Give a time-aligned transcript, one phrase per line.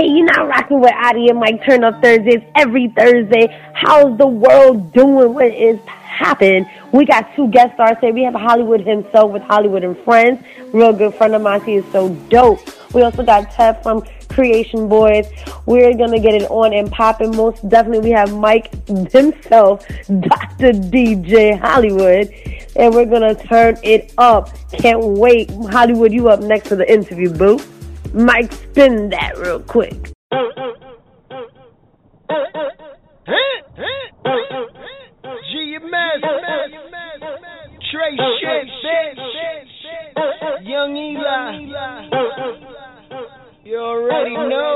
[0.00, 3.54] Hey, you're not rocking with Ari and Mike Turn Up Thursdays every Thursday.
[3.74, 5.34] How's the world doing?
[5.34, 6.64] What is happening?
[6.90, 8.12] We got two guest stars today.
[8.12, 10.42] We have Holliewood himself with Holliewood and Friends.
[10.72, 11.60] Real good friend of mine.
[11.64, 12.60] He is so dope.
[12.94, 15.26] We also got Tev from Creation Boys.
[15.66, 17.36] We're gonna get it on and popping.
[17.36, 20.72] Most definitely, we have Mike himself, Dr.
[20.72, 22.32] DJ Hollywood,
[22.74, 24.48] and we're gonna turn it up.
[24.72, 25.50] Can't wait.
[25.50, 27.60] Holliewood, you up next for the interview, boo.
[28.12, 30.10] Mike, spin that real quick.
[35.50, 36.22] GMS,
[37.90, 38.66] Trey Shit,
[40.62, 41.68] Young Eli.
[43.64, 44.70] You already know.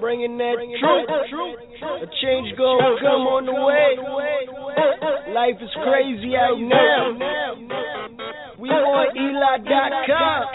[0.00, 0.56] Bringing that
[1.28, 1.60] truth.
[1.82, 3.96] A change gonna come on the way.
[5.34, 7.12] Life is crazy out now.
[8.58, 10.46] We on Eli.com.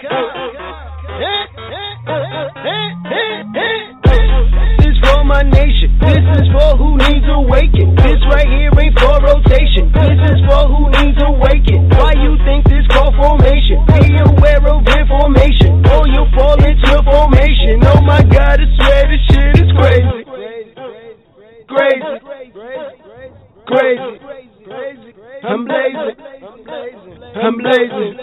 [5.26, 5.90] My nation.
[6.06, 7.96] This is for who needs awakening.
[7.98, 9.90] This right here ain't for rotation.
[9.90, 11.90] This is for who needs awakening.
[11.98, 13.82] Why you think this call formation?
[13.90, 15.82] Be aware of information.
[15.90, 17.82] Or you'll fall into formation.
[17.90, 20.30] Oh my God, I swear this shit is crazy.
[21.74, 22.06] crazy.
[23.66, 24.20] Crazy.
[24.64, 25.15] Crazy.
[25.46, 26.18] I'm blazing.
[27.36, 28.18] I'm blazing.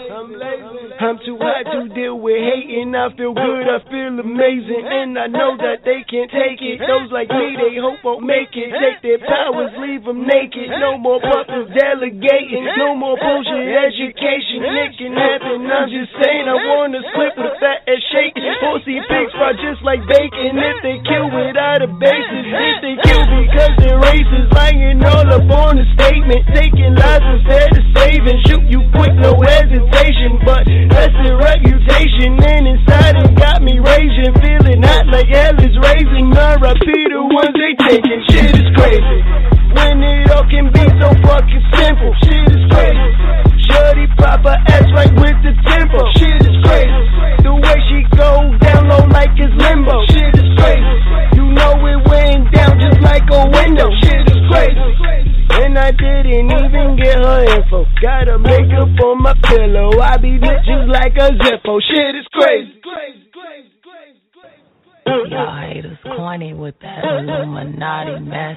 [0.99, 2.91] I'm too hot to deal with hating.
[2.95, 4.83] I feel good, I feel amazing.
[4.83, 6.83] And I know that they can't take it.
[6.83, 8.73] Those like me, they hope won't make it.
[8.75, 10.67] Take their powers, leave them naked.
[10.81, 12.67] No more puppets delegating.
[12.75, 14.65] No more bullshit education.
[14.65, 15.63] It can happen.
[15.69, 18.35] I'm just saying, I wanna split with a fat ass shake.
[18.35, 20.59] Pussy pigs fry just like bacon.
[20.59, 25.47] If they kill without a basis, if they kill because they're racist, lying all up
[25.51, 26.43] on the statement.
[26.53, 28.39] Taking lives instead of saving.
[28.47, 30.41] Shoot you quick, no hesitation.
[30.45, 32.41] But that's the reputation.
[32.41, 34.33] And inside it got me raging.
[34.41, 36.33] Feeling hot like hell is raising.
[36.33, 36.85] R.I.P.
[36.85, 38.21] the ones they taking.
[38.29, 39.19] Shit is crazy.
[39.73, 42.13] When it all can be so fucking simple.
[42.25, 43.11] Shit is crazy.
[43.69, 44.05] Shorty
[44.43, 45.99] her ass right with the tempo.
[46.17, 47.03] Shit is crazy.
[47.43, 49.97] The way she go down low like it's limbo.
[50.11, 50.95] Shit is crazy.
[51.37, 53.89] You know it went down just like a window.
[54.03, 54.12] Shit
[55.83, 57.83] I didn't even get her info.
[58.01, 59.99] Gotta make up on my pillow.
[59.99, 61.81] I be just like a Zippo.
[61.83, 62.79] Shit is crazy.
[65.05, 68.55] Y'all haters corny with that Illuminati mess.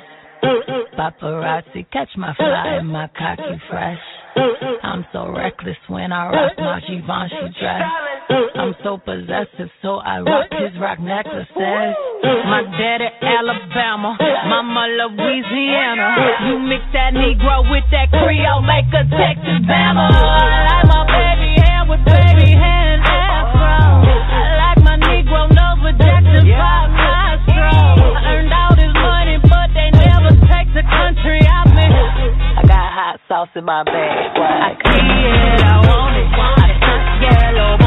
[0.97, 3.98] Paparazzi catch my fly and my cocky fresh.
[4.84, 7.82] I'm so reckless when I rock my Givenchy dress.
[8.54, 11.97] I'm so possessive, so I rock his rock necklaces.
[12.26, 14.19] My daddy Alabama,
[14.50, 16.10] mama Louisiana.
[16.50, 20.10] You mix that Negro with that Creole, make a Texas Bama.
[20.10, 24.10] I like my baby hair with baby hair and afro.
[24.10, 28.19] I like my Negro nose with Jackson Five nostrils.
[28.19, 31.87] I earned all this money, but they never take the country out me.
[31.87, 34.34] I got hot sauce in my bag.
[34.34, 36.26] I see it, I want it.
[36.34, 36.75] I
[37.22, 37.86] yellow,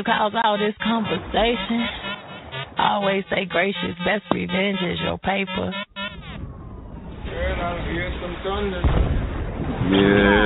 [0.00, 1.84] you cause all this conversation.
[2.78, 5.72] Always say gracious, best revenge is your paper.
[9.92, 10.36] Yeah.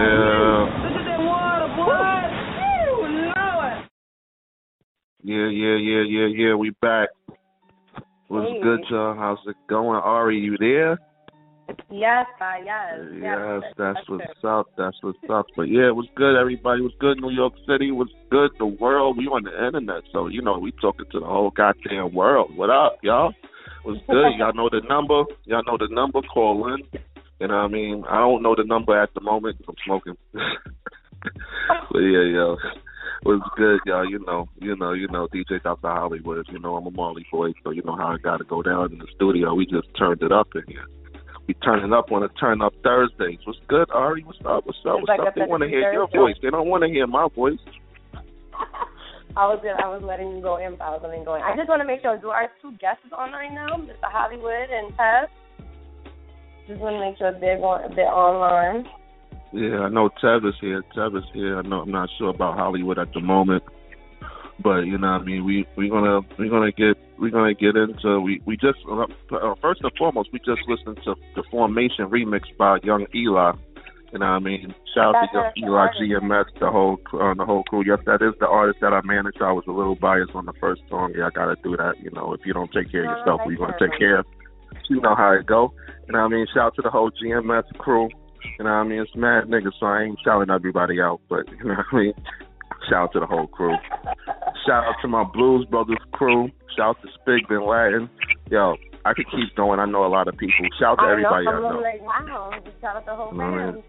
[5.23, 6.55] Yeah, yeah, yeah, yeah, yeah.
[6.55, 7.09] We back.
[8.29, 8.61] What's Hey.
[8.61, 9.15] good, y'all?
[9.15, 10.01] How's it going?
[10.01, 10.99] Ari, you there?
[11.91, 13.01] Yes, uh, yes.
[13.21, 14.67] Yes, that's what's up.
[14.77, 15.47] That's what's up.
[15.57, 16.81] But yeah, it was good, everybody.
[16.81, 17.89] It was good, New York City.
[17.89, 19.17] It was good, the world.
[19.17, 22.57] We on the internet, so you know we talking to the whole goddamn world.
[22.57, 23.31] What up, y'all?
[23.31, 24.33] It was good.
[24.39, 25.25] Y'all know the number.
[25.45, 26.21] Y'all know the number.
[26.23, 26.83] Call in.
[27.41, 28.05] You know what I mean?
[28.09, 30.17] I don't know the number at the moment 'cause I'm smoking.
[30.33, 32.57] but yeah, yo.
[33.23, 34.09] It was good, y'all.
[34.09, 35.89] You know, you know, you know, DJ Dr.
[35.89, 36.47] Hollywood.
[36.51, 38.93] You know, I'm a Marley boy, so you know how I got to go down
[38.93, 39.55] in the studio.
[39.55, 40.85] We just turned it up in here.
[41.47, 43.39] We turning up on a turn up Thursdays.
[43.45, 44.25] What's good, Ari?
[44.25, 44.65] What's up?
[44.65, 44.97] What's up?
[44.97, 45.35] What's like up?
[45.35, 46.37] They want to hear your voice.
[46.43, 47.61] They don't want to hear my voice.
[49.37, 51.35] I was gonna, I was letting you go in, but I was letting you go
[51.35, 51.43] in.
[51.43, 52.17] I just want to make sure.
[52.17, 54.09] Do our two guests on right now, Mr.
[54.09, 55.27] Holliewood and Tev?
[56.67, 58.87] Just want to make sure they're going, they're online.
[59.53, 60.83] Yeah, I know Tev is here.
[60.97, 61.59] Tev is here.
[61.59, 63.65] I know I'm not sure about Holliewood at the moment,
[64.63, 67.77] but you know, what I mean, we we're gonna we're gonna get we're gonna get
[67.77, 72.09] into we we just uh, uh, first and foremost we just listened to the Formation
[72.09, 73.53] remix by Young Eli.
[74.13, 75.87] You know, what I mean, shout out to Young Eli.
[76.01, 77.83] GMS, the whole uh, the whole crew.
[77.85, 79.43] Yes, that is the artist that I managed.
[79.43, 81.13] I was a little biased on the first song.
[81.17, 81.95] Yeah, I gotta do that.
[82.01, 84.27] You know, if you don't take care of yourself, we're gonna take care of.
[84.89, 85.73] You know how it go.
[86.07, 86.47] You know what I mean?
[86.53, 88.09] Shout out to the whole GMS crew.
[88.59, 89.01] You know what I mean?
[89.01, 92.15] It's mad niggas, so I ain't shouting everybody out, but you know what I mean?
[92.89, 93.75] Shout out to the whole crew.
[94.67, 96.51] Shout out to my Blues Brothers crew.
[96.77, 98.09] Shout out to Spig Bin Latin.
[98.51, 99.81] Yo, I could keep going.
[99.81, 100.67] I know a lot of people.
[100.79, 101.53] Shout out to I everybody know.
[101.53, 101.81] I know.
[101.81, 102.51] like, wow.
[102.81, 103.83] Shout out to the whole You know I fam.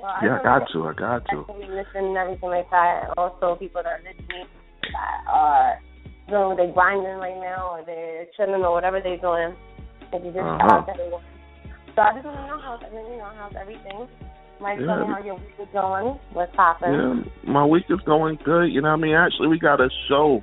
[0.00, 0.86] Well, Yeah, I got to.
[0.88, 1.38] I got to.
[1.58, 3.10] listen and everything like that.
[3.16, 4.46] Also, people that are listening
[4.92, 5.78] that are
[6.28, 9.56] doing they grinding right now or they're chilling or whatever they're doing.
[10.12, 10.58] If you just Uh-huh.
[10.60, 11.22] shout out to everyone.
[11.96, 14.08] So I just want to know how's everything, you know, how's everything.
[14.60, 16.18] Mike, Yeah, tell me how your week is going.
[16.32, 16.92] What's popping?
[16.92, 18.66] Yeah, my week is going good.
[18.66, 19.14] You know what I mean?
[19.14, 20.42] Actually, we got a show.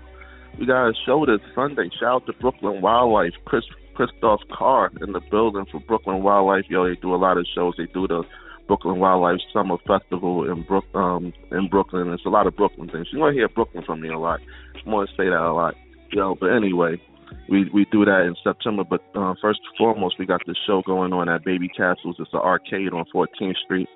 [0.59, 1.89] We got a show this Sunday.
[1.99, 3.33] Shout out to Brooklyn Wildlife.
[3.45, 3.63] Chris
[3.95, 6.65] Christoph Carr in the building for Brooklyn Wildlife.
[6.69, 7.75] Yo, they do a lot of shows.
[7.77, 8.23] They do the
[8.67, 12.09] Brooklyn Wildlife Summer Festival in Brook um in Brooklyn.
[12.09, 13.07] It's a lot of Brooklyn things.
[13.11, 14.39] You're gonna hear Brooklyn from me a lot.
[14.85, 15.75] I'm gonna say that a lot.
[16.11, 17.01] Yo, but anyway,
[17.49, 18.83] we we do that in September.
[18.83, 22.19] But uh, first and foremost, we got this show going on at Babycastles.
[22.19, 23.89] It's an arcade on 14th Street.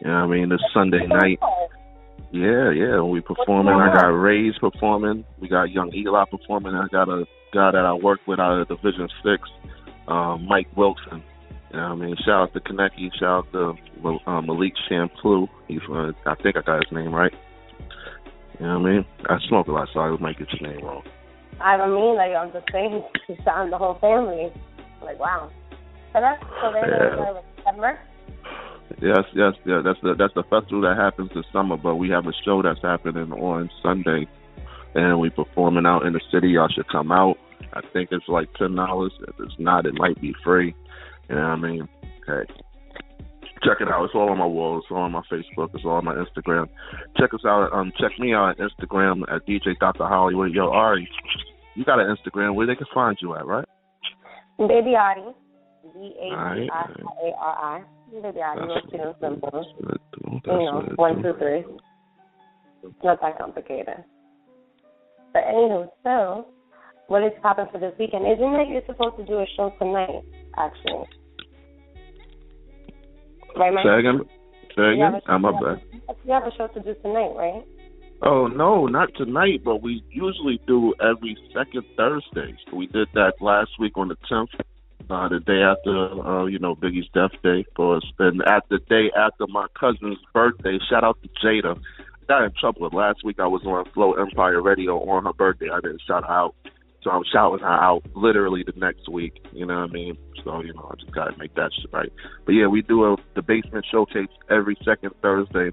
[0.00, 0.48] You know what I mean?
[0.48, 1.38] This Sunday night.
[2.32, 3.00] Yeah, yeah.
[3.02, 3.74] We performing.
[3.74, 5.24] I got Ray's performing.
[5.40, 6.74] We got Young Eli performing.
[6.74, 9.48] I got a guy that I work with out of Division Six,
[10.08, 11.22] um, Mike Wilson.
[11.70, 12.16] You know what I mean?
[12.24, 13.10] Shout out to Kaneki.
[13.18, 15.48] Shout out to uh, Malik Shampoo.
[15.68, 17.32] He's uh, I think I got his name right.
[18.58, 19.04] You know what I mean?
[19.28, 21.02] I smoke a lot, so I might get your name wrong.
[21.60, 24.52] I don't mean like I'm just saying you sound the whole family.
[25.02, 25.50] Like wow.
[26.12, 27.40] So that's so they're Yeah.
[27.56, 27.98] September.
[29.00, 29.80] Yes, yes, yeah.
[29.84, 32.82] That's the that's the festival that happens this summer, but we have a show that's
[32.82, 34.26] happening on Sunday,
[34.94, 36.48] and we performing out in the city.
[36.48, 37.36] Y'all should come out.
[37.72, 39.12] I think it's like ten dollars.
[39.28, 40.74] If it's not, it might be free.
[41.28, 41.88] You know what I mean?
[42.28, 42.52] Okay.
[43.62, 44.04] Check it out.
[44.04, 44.78] It's all on my wall.
[44.78, 45.74] It's all on my Facebook.
[45.74, 46.66] It's all on my Instagram.
[47.18, 47.70] Check us out.
[47.72, 50.06] Um, check me out on Instagram at DJ Dr.
[50.06, 50.52] Hollywood.
[50.52, 51.06] Yo, Ari,
[51.74, 53.66] you got an Instagram where they can find you at, right?
[54.58, 55.34] Baby Ari.
[55.94, 56.84] B A B I
[57.24, 57.82] A R I.
[58.10, 59.50] Baby Ari, real cute and simple.
[59.52, 60.40] That's what it do.
[60.44, 61.32] That's you know, one, do.
[61.32, 61.64] two, three.
[63.04, 64.04] Not that complicated.
[65.32, 66.46] But anywho, so
[67.06, 68.26] what is popping for this weekend?
[68.26, 70.22] Isn't it you're supposed to do a show tonight,
[70.58, 71.06] actually?
[73.56, 73.84] Right, Mike?
[73.84, 74.20] Say again.
[74.76, 75.14] Say again.
[75.14, 75.74] a- I'm up there.
[76.08, 77.64] a- You have a show to do tonight, right?
[78.22, 82.54] Oh no, not tonight, but we usually do every second Thursday.
[82.70, 84.50] So we did that last week on the tenth,
[85.10, 88.04] uh, the day after uh, you know, Biggie's death day for us.
[88.18, 91.76] And at the day after my cousin's birthday, shout out to Jada.
[91.78, 95.68] I got in trouble last week I was on Flow Empire Radio on her birthday.
[95.70, 96.54] I didn't shout her out.
[97.02, 99.42] So I'm shouting her out literally the next week.
[99.52, 100.18] You know what I mean?
[100.44, 102.12] So, you know, I just gotta make that shit right.
[102.44, 105.70] But yeah, we do a the basement showcase every second Thursday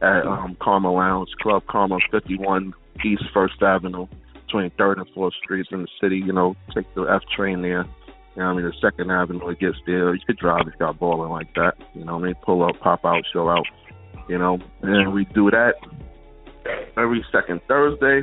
[0.00, 2.74] at um, Karma Lounge, Club Karma, 51
[3.04, 4.06] East First Avenue,
[4.46, 6.16] between Third and Fourth Streets in the city.
[6.16, 7.86] You know, take the F train there.
[8.34, 10.14] You know, what I mean, the Second Avenue it gets there.
[10.14, 11.74] You could drive if you're balling like that.
[11.94, 13.66] You know, what I mean, pull up, pop out, show out.
[14.28, 15.74] You know, and we do that
[16.96, 18.22] every second Thursday.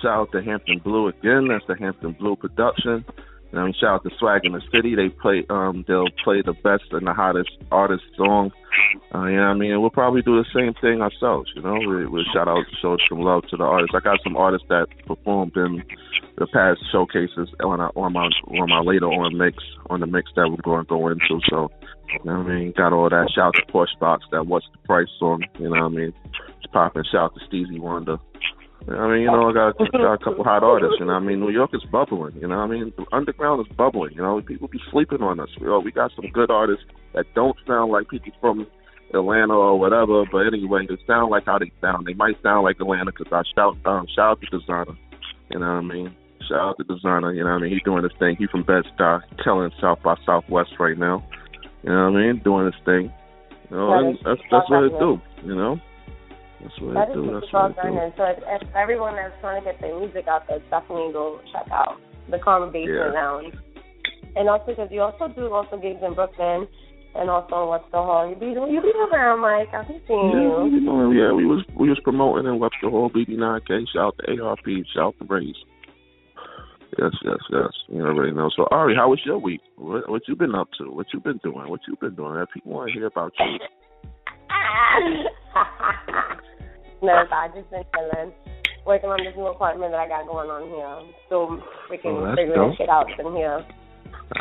[0.00, 1.48] Shout out to Hampton Blue again.
[1.48, 3.04] That's the Hampton Blue production.
[3.54, 4.94] Know, shout out to Swag in the City.
[4.94, 8.50] They play um they'll play the best and the hottest artist song.
[9.14, 9.80] Uh, you know what I mean?
[9.80, 11.74] We'll probably do the same thing ourselves, you know.
[11.74, 13.94] We we'll shout out show some love to the artists.
[13.94, 15.84] I got some artists that performed in
[16.36, 20.30] the past showcases on our, on my on my later on mix on the mix
[20.34, 21.40] that we're going to go into.
[21.48, 21.70] So,
[22.08, 22.72] you know what I mean?
[22.76, 23.30] Got all that.
[23.34, 25.44] Shout out to Porsche Box, that What's the Price song.
[25.58, 26.12] You know what I mean?
[26.58, 27.04] It's popping.
[27.04, 28.18] Shout out to Steezy Wonder.
[28.86, 30.96] I mean, you know, I got, got a couple hot artists.
[31.00, 32.36] You know, I mean, New York is bubbling.
[32.36, 34.12] You know, I mean, the underground is bubbling.
[34.12, 35.48] You know, people be sleeping on us.
[35.58, 38.66] We, oh, we got some good artists that don't sound like people from
[39.14, 40.24] Atlanta or whatever.
[40.30, 42.06] But anyway, they sound like how they sound.
[42.06, 44.96] They might sound like Atlanta because I shout um, shout out to Desiigner.
[45.50, 46.16] You know what I mean?
[46.48, 47.34] Shout out to Desiigner.
[47.34, 47.72] You know what I mean?
[47.72, 48.36] He's doing his thing.
[48.38, 51.26] He's from Bed Stuy, killing South by Southwest right now.
[51.82, 52.42] You know what I mean?
[52.44, 53.12] Doing his thing.
[53.70, 55.20] You know, and that's that's what it do.
[55.44, 55.80] You know.
[56.64, 57.28] That's what that I do.
[57.28, 58.12] That's what I do.
[58.16, 61.68] So if, if everyone that's trying to get their music out there, definitely go check
[61.70, 63.20] out the Karma Basement yeah.
[63.20, 63.54] Lounge.
[64.34, 66.66] And also because you also do also gigs in Brooklyn
[67.14, 68.28] and also Webster Hall.
[68.28, 69.68] You be you be around, Mike.
[69.76, 70.80] I've been seeing yeah, you.
[70.80, 73.84] know, yeah, we was we was promoting in Webster Hall, BD9K.
[73.92, 74.66] Shout out to ARP.
[74.92, 75.52] Shout out to.
[76.96, 77.72] Yes, yes, yes.
[77.88, 78.50] You already know.
[78.56, 79.60] So Ari, how was your week?
[79.76, 80.84] What what you been up to?
[80.90, 81.68] What you been doing?
[81.68, 82.44] What you been doing?
[82.54, 83.58] People want to hear about you.
[87.04, 88.32] no, I just been chilling,
[88.86, 91.14] working on this new apartment that I got going on here.
[91.26, 92.76] Still freaking oh, figuring dope.
[92.76, 93.64] shit out from here.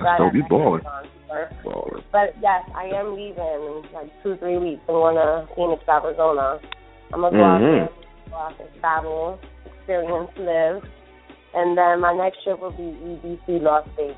[0.01, 0.33] That's dope.
[0.33, 0.83] You balling.
[0.83, 2.03] balling.
[2.11, 4.81] But yes, I am leaving in like two, three weeks.
[4.87, 6.59] I'm going to Phoenix, Arizona.
[7.13, 7.53] I'm gonna go mm-hmm.
[7.53, 7.89] out there,
[8.29, 10.81] go out there, travel, experience, live,
[11.53, 14.17] and then my next trip will be EDC Las Vegas.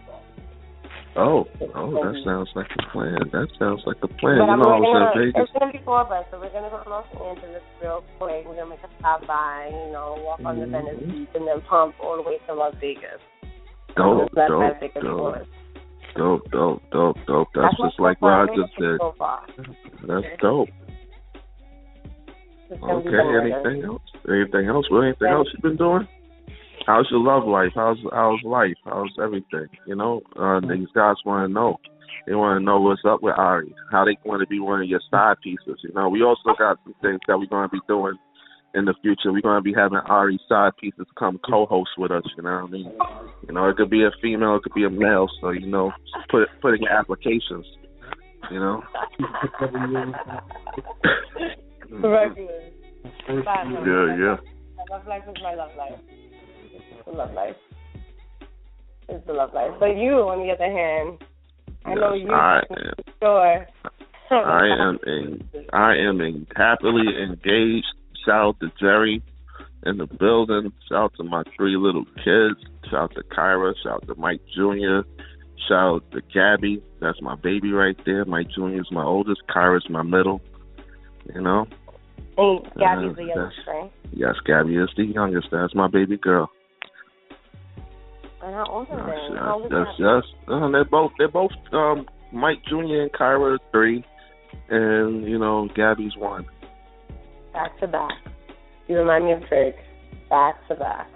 [1.15, 3.15] Oh, oh, that sounds like a plan.
[3.31, 4.35] That sounds like a plan.
[4.35, 5.47] But you I'm know, I was gonna, in Vegas.
[5.47, 8.43] It's gonna be four of us, so we're gonna go to Los Angeles real quick.
[8.43, 11.07] We're gonna make a stop by, you know, walk on the Venice Mhm.
[11.07, 13.23] Beach, and then pump all the way to Las Vegas.
[13.95, 15.47] Dope, That's dope, Vegas dope,
[16.19, 17.47] dope, dope, dope, dope.
[17.55, 18.99] That's my just like so just did.
[18.99, 19.15] So.
[20.03, 20.69] That's dope.
[22.69, 24.03] It's gonna be Okay, anything else?
[24.27, 24.89] Anything else?
[24.91, 26.07] What anything else you've been doing?
[26.85, 27.71] How's your love life?
[27.73, 28.77] How's how's life?
[28.85, 29.67] How's everything?
[29.87, 31.77] You know, uh, these guys want to know.
[32.27, 33.73] They want to know what's up with Ari.
[33.91, 35.79] How they want to be one of your side pieces.
[35.83, 38.15] You know, we also got some things that we're going to be doing
[38.75, 39.31] in the future.
[39.31, 42.23] We're going to be having Ari side pieces come co-host with us.
[42.37, 42.91] You know what I mean?
[43.47, 45.27] You know, it could be a female, it could be a male.
[45.41, 45.91] So you know,
[46.29, 47.65] put put in your applications.
[48.51, 48.83] You know.
[51.89, 52.61] Regular.
[53.27, 54.37] Yeah, yeah.
[54.77, 55.99] My love life is my love life.
[57.05, 57.55] The love life.
[59.09, 59.71] It's the love life.
[59.79, 61.23] But you, on the other hand,
[61.85, 62.93] I know you I am.
[63.21, 63.67] sure.
[64.31, 67.85] I am in, I am in happily engaged.
[68.25, 69.21] Shout out to Jerry
[69.85, 70.73] in the building.
[70.89, 72.59] Shout out to my three little kids.
[72.89, 73.73] Shout out to Kyra.
[73.83, 75.07] Shout out to Mike Jr.
[75.67, 76.81] Shout out to Gabby.
[77.01, 78.25] That's my baby right there.
[78.25, 78.79] Mike Jr.
[78.79, 79.41] is my oldest.
[79.55, 80.41] Kyra's my middle.
[81.33, 81.67] You know?
[82.37, 83.91] And Gabby's Uh, the youngest, right?
[84.11, 85.47] Yes, Gabby is the youngest.
[85.51, 86.49] That's my baby girl.
[88.45, 89.37] And how old are Yes, they?
[89.39, 90.23] How yes, is yes.
[90.47, 93.01] Uh, they're both they're both um Mike Jr.
[93.01, 94.05] and Kyra are three,
[94.69, 96.45] and you know Gabby's one.
[97.53, 98.11] Back to back.
[98.87, 99.75] You remind me of Drake.
[100.29, 101.09] Back to back.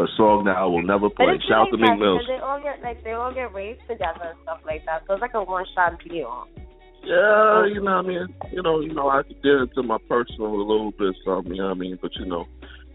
[0.00, 1.38] A song that I will never play.
[1.46, 2.22] Shout out to Meek Mills.
[2.26, 5.02] They all get like they all get raised together and stuff like that.
[5.06, 6.48] So it's like a one shot deal.
[7.04, 8.26] Yeah, you know what I mean.
[8.50, 11.54] You know, you know, I could get into my personal a little bit, something.
[11.54, 11.98] You know what I mean.
[12.02, 12.46] But you know,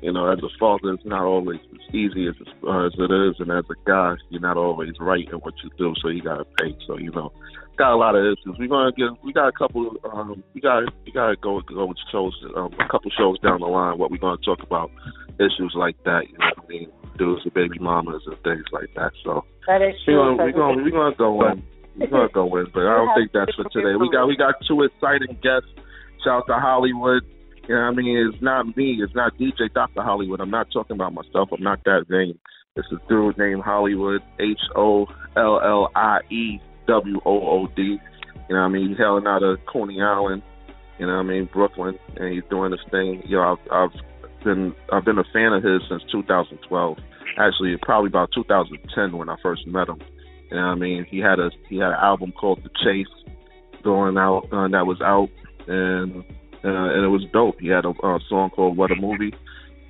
[0.02, 3.36] you know, as a father, it's not always as easy as uh, as it is,
[3.40, 5.94] and as a guy, you're not always right in what you do.
[6.02, 6.76] So you gotta pay.
[6.88, 7.32] So you know,
[7.78, 8.56] got a lot of issues.
[8.58, 9.10] We're gonna get.
[9.24, 9.92] We got a couple.
[10.14, 10.84] Um, we got.
[11.06, 12.34] We gotta go go with shows.
[12.56, 13.98] Um, a couple shows down the line.
[13.98, 14.92] What we're gonna talk about
[15.40, 16.30] issues like that.
[16.30, 16.92] You know what I mean?
[17.18, 19.12] Dudes with baby mamas and things like that.
[19.24, 20.38] So That is we're true.
[20.38, 21.64] gonna we're gonna we're gonna go in.
[21.98, 23.96] We're gonna go in, but I don't think that's for today.
[24.00, 25.68] We got we got two exciting guests.
[26.24, 27.22] Shout out to Holliewood.
[27.70, 28.32] You know what I mean?
[28.34, 28.98] It's not me.
[29.00, 30.02] It's not DJ Dr.
[30.02, 30.42] Hollywood.
[30.42, 31.50] I'm not talking about myself.
[31.52, 32.40] I'm not that vain.
[32.76, 34.22] It's a dude named Holliewood.
[34.40, 35.06] H O
[35.38, 37.84] L L I E W O O D.
[37.84, 38.90] You know what I mean?
[38.90, 40.42] He's hailing out of Coney Island.
[40.98, 41.48] You know what I mean?
[41.54, 43.22] Brooklyn, and he's doing this thing.
[43.28, 46.98] You know, I've, I've been I've been a fan of his since 2012.
[47.38, 50.02] Actually, probably about 2010 when I first met him.
[50.50, 51.06] You know what I mean?
[51.08, 53.06] He had a he had an album called The Chase
[53.84, 55.30] going out uh, that was out
[55.68, 56.24] and
[56.64, 57.60] uh, and it was dope.
[57.60, 59.34] He had a uh, song called What a Movie.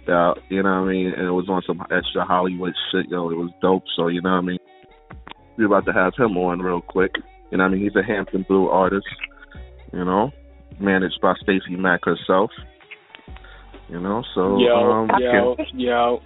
[0.05, 3.29] That you know what I mean, and it was on some extra Hollywood shit, yo.
[3.29, 3.83] It was dope.
[3.95, 4.59] So you know what I mean.
[5.57, 7.11] We're about to have him on real quick.
[7.51, 7.83] You know what I mean?
[7.83, 9.07] He's a Hampton Blue artist.
[9.91, 10.31] You know,
[10.79, 12.51] managed by Stacey Mack herself.
[13.89, 16.21] You know, so Yo, um, yo, yo.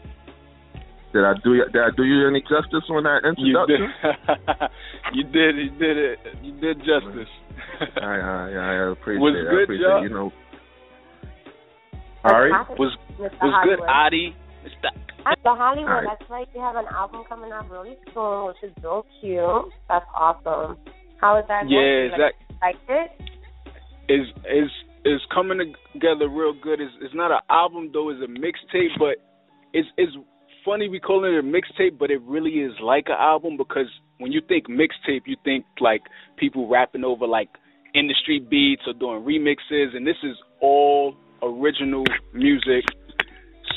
[1.13, 3.93] Did I do did I do you any justice on that introduction?
[3.93, 4.69] You did.
[5.13, 5.53] you did.
[5.61, 6.19] You did it.
[6.41, 7.29] You did justice.
[8.01, 9.45] I, I, I appreciate was it.
[9.49, 9.97] good, I appreciate Joe?
[9.97, 10.03] it.
[10.03, 10.31] You know.
[12.25, 12.51] All right.
[12.79, 13.79] Was was Hollywood.
[13.79, 14.35] good, Ari.
[14.63, 14.89] Mr.
[15.23, 15.57] Mr.
[15.57, 16.17] Holliewood, All right.
[16.19, 16.47] that's right.
[16.55, 19.71] You have an album coming out really soon, which is real cute.
[19.89, 20.77] That's awesome.
[21.19, 21.63] How is that?
[21.69, 22.31] Yeah, going?
[22.31, 23.11] Zach Like it?
[24.09, 24.69] is is
[25.05, 26.79] is coming together real good.
[26.81, 28.09] It's it's not an album though.
[28.09, 29.15] It's a mixtape, but
[29.73, 30.11] it's it's
[30.65, 33.87] funny we call it a mixtape, but it really is like an album because
[34.19, 36.01] when you think mixtape, you think like
[36.37, 37.49] people rapping over like
[37.95, 42.03] industry beats or doing remixes, and this is all original
[42.33, 42.83] music.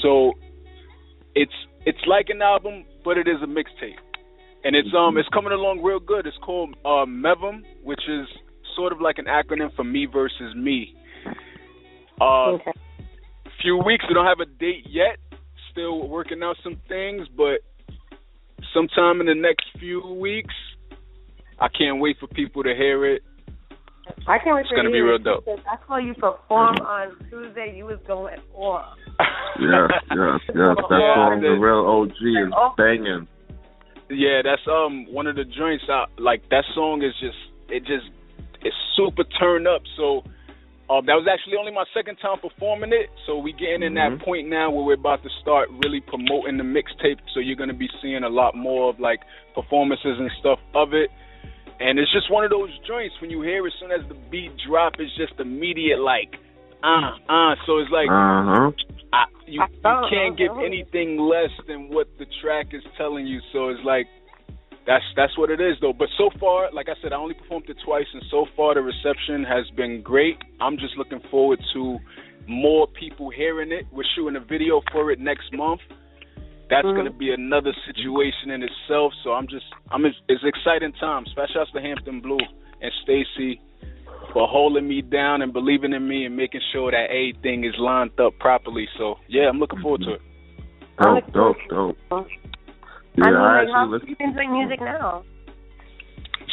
[0.03, 0.33] So
[1.35, 1.53] it's
[1.85, 3.99] it's like an album, but it is a mixtape,
[4.65, 6.27] and it's um it's coming along real good.
[6.27, 8.27] It's called uh, MEVM, which is
[8.77, 10.95] sort of like an acronym for Me versus Me.
[12.21, 12.73] Uh, Okay.
[13.63, 14.05] few weeks.
[14.09, 15.19] We don't have a date yet.
[15.77, 17.61] Still working out some things, but
[18.73, 20.55] sometime in the next few weeks,
[21.61, 23.23] I can't wait for people to hear it.
[24.27, 25.45] I can't wait It's for gonna you be real dope.
[25.47, 27.75] I saw you perform on Tuesday.
[27.77, 28.97] You was going off.
[29.61, 30.49] Yes, yes, yes.
[30.55, 32.73] That Yeah, song, the the- real OG, is Oh.
[32.79, 33.27] banging.
[34.09, 35.85] Yeah, that's um one of the joints.
[35.91, 37.37] I, like that song is just
[37.69, 38.07] it just
[38.63, 39.83] it's super turned up.
[39.99, 40.25] So
[40.89, 43.11] um that was actually only my second time performing it.
[43.27, 44.19] So we getting in Mhm.
[44.19, 47.19] that point now where we're about to start really promoting the mixtape.
[47.35, 49.21] So you're gonna be seeing a lot more of like
[49.55, 51.11] performances and stuff of it.
[51.81, 54.53] And it's just one of those joints when you hear as soon as the beat
[54.67, 56.37] drop, it's just immediate like
[56.83, 57.55] uh uh.
[57.67, 58.71] So it's like Uh huh.
[59.13, 63.41] I, you, you can't give anything less than what the track is telling you.
[63.53, 64.07] So it's like
[64.87, 65.93] that's that's what it is though.
[65.93, 68.83] But so far, like I said, I only performed it twice, and so far the
[68.83, 70.37] reception has been great.
[70.61, 71.99] I'm just looking forward to
[72.47, 73.87] more people hearing it.
[73.93, 75.81] We're shooting a video for it next month.
[76.71, 76.95] That's Mhm.
[76.95, 79.13] going to be another situation in itself.
[79.23, 81.31] So I'm just I'm it's, it's exciting times.
[81.31, 82.39] Special outs to Hampton Blue
[82.81, 83.61] and Stacy
[84.33, 88.19] for holding me down and believing in me and making sure that everything is lined
[88.21, 88.89] up properly.
[88.99, 90.23] So yeah, I'm looking forward to it.
[90.99, 91.57] Dope, dope,
[92.09, 92.29] dope.
[93.17, 94.09] Yeah, I mean, I like, how long listen.
[94.09, 95.25] you been doing music now?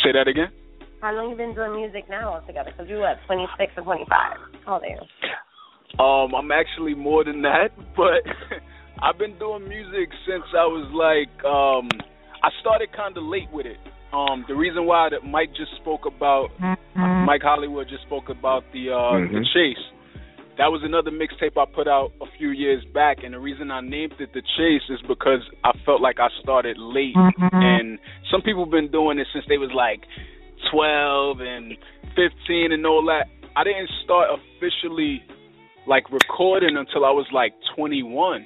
[0.03, 0.49] Say that again.
[1.01, 2.71] How long you been doing music now altogether?
[2.71, 4.07] Because you what, 26 or 25?
[4.65, 4.99] How old are you?
[5.99, 8.23] Um, I'm actually more than that, but
[9.03, 11.89] I've been doing music since I was like, um,
[12.43, 13.77] I started kind of late with it.
[14.13, 16.49] Um, the reason why that Mike just spoke about,
[17.25, 19.53] Mike Hollywood just spoke about the uh, the Mhm.
[19.53, 19.83] Chase.
[20.57, 23.81] That was another mixtape I put out a few years back, and the reason I
[23.81, 27.49] named it the Chase is because I felt like I started late, mm-hmm.
[27.51, 27.97] and
[28.29, 30.01] some people have been doing it since they was like
[30.71, 31.73] 12 and
[32.15, 33.25] 15 and all that.
[33.55, 35.23] I didn't start officially
[35.87, 38.45] like recording until I was like 21.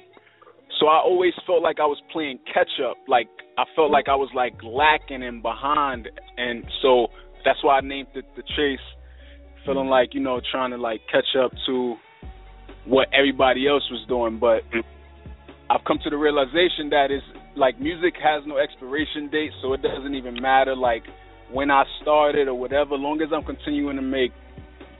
[0.80, 2.96] So I always felt like I was playing catch up.
[3.06, 7.08] Like I felt like I was like lacking and behind, and so
[7.44, 8.80] that's why I named it the Chase.
[9.68, 11.96] Feeling like you know trying to like catch up to
[12.86, 14.62] what everybody else was doing, but
[15.68, 17.22] I've come to the realization that is
[17.54, 21.02] like music has no expiration date, so it doesn't even matter like
[21.52, 22.94] when I started or whatever.
[22.94, 24.32] As long as I'm continuing to make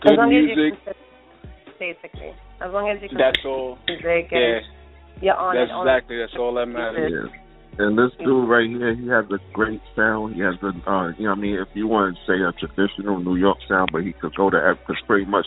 [0.03, 2.35] good long music, as you consist- basically.
[2.61, 3.79] As long as you can that's all.
[3.89, 4.61] music Yeah,
[5.23, 5.73] you're on that's it.
[5.73, 7.31] on exactly that's all that matters.
[7.33, 7.48] Yeah.
[7.79, 10.35] And this dude right here, he has a great sound.
[10.35, 12.51] He has a, uh, you know, what I mean, if you want to say a
[12.53, 15.47] traditional New York sound, but he could go to, because pretty much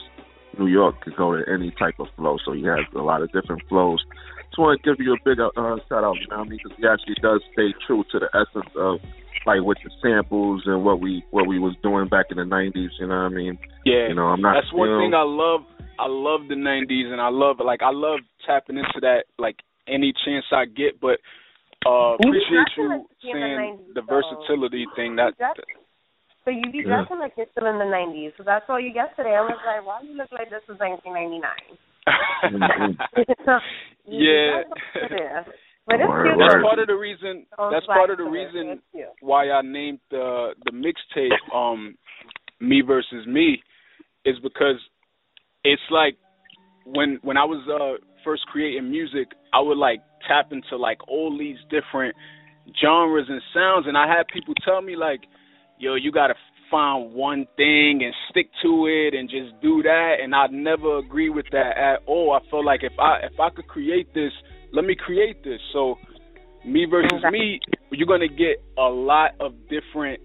[0.58, 2.38] New York could go to any type of flow.
[2.46, 4.00] So he has a lot of different flows.
[4.48, 5.52] Just want to give you a big uh,
[5.88, 8.30] shout out, you know what I mean, because he actually does stay true to the
[8.32, 9.00] essence of
[9.46, 12.90] like with the samples and what we what we was doing back in the '90s.
[13.00, 13.58] You know what I mean?
[13.86, 14.54] Yeah, You know, I'm not.
[14.54, 15.62] that's one you know, thing I love.
[16.00, 20.14] I love the '90s, and I love like I love tapping into that like any
[20.26, 21.00] chance I get.
[21.00, 21.20] But
[21.86, 24.22] uh appreciate you like the saying 90s the though.
[24.22, 25.16] versatility thing.
[25.16, 25.66] That That's-
[26.46, 27.06] So you be Yeah.
[27.20, 28.34] like you're still in the 90s.
[28.38, 29.36] So that's all you yesterday.
[29.36, 31.42] I was like, why do you look like this was 1999?
[34.06, 34.64] You yeah.
[34.66, 35.54] dressing like this.
[35.86, 36.38] But it's cute.
[36.40, 37.46] That's part of the reason.
[37.72, 38.82] That's part of the reason
[39.22, 41.96] why I named the the mixtape um
[42.60, 43.62] me versus me
[44.26, 44.78] is because
[45.64, 46.18] it's like
[46.86, 51.38] when when I was uh first creating music, I would like tap into like all
[51.38, 52.16] these different
[52.82, 55.22] genres and sounds and I had people tell me like,
[55.80, 56.36] yo, you gotta
[56.70, 61.30] find one thing and stick to it and just do that and I never agree
[61.30, 62.34] with that at all.
[62.34, 64.32] I feel like if I if I could create this,
[64.72, 65.60] let me create this.
[65.74, 65.96] So
[66.66, 67.60] me versus me,
[67.92, 70.22] you're gonna get a lot of different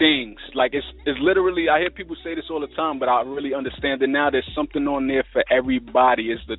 [0.00, 0.40] things.
[0.54, 3.54] Like it's it's literally I hear people say this all the time, but I really
[3.54, 4.30] understand it now.
[4.30, 6.32] There's something on there for everybody.
[6.32, 6.56] It's the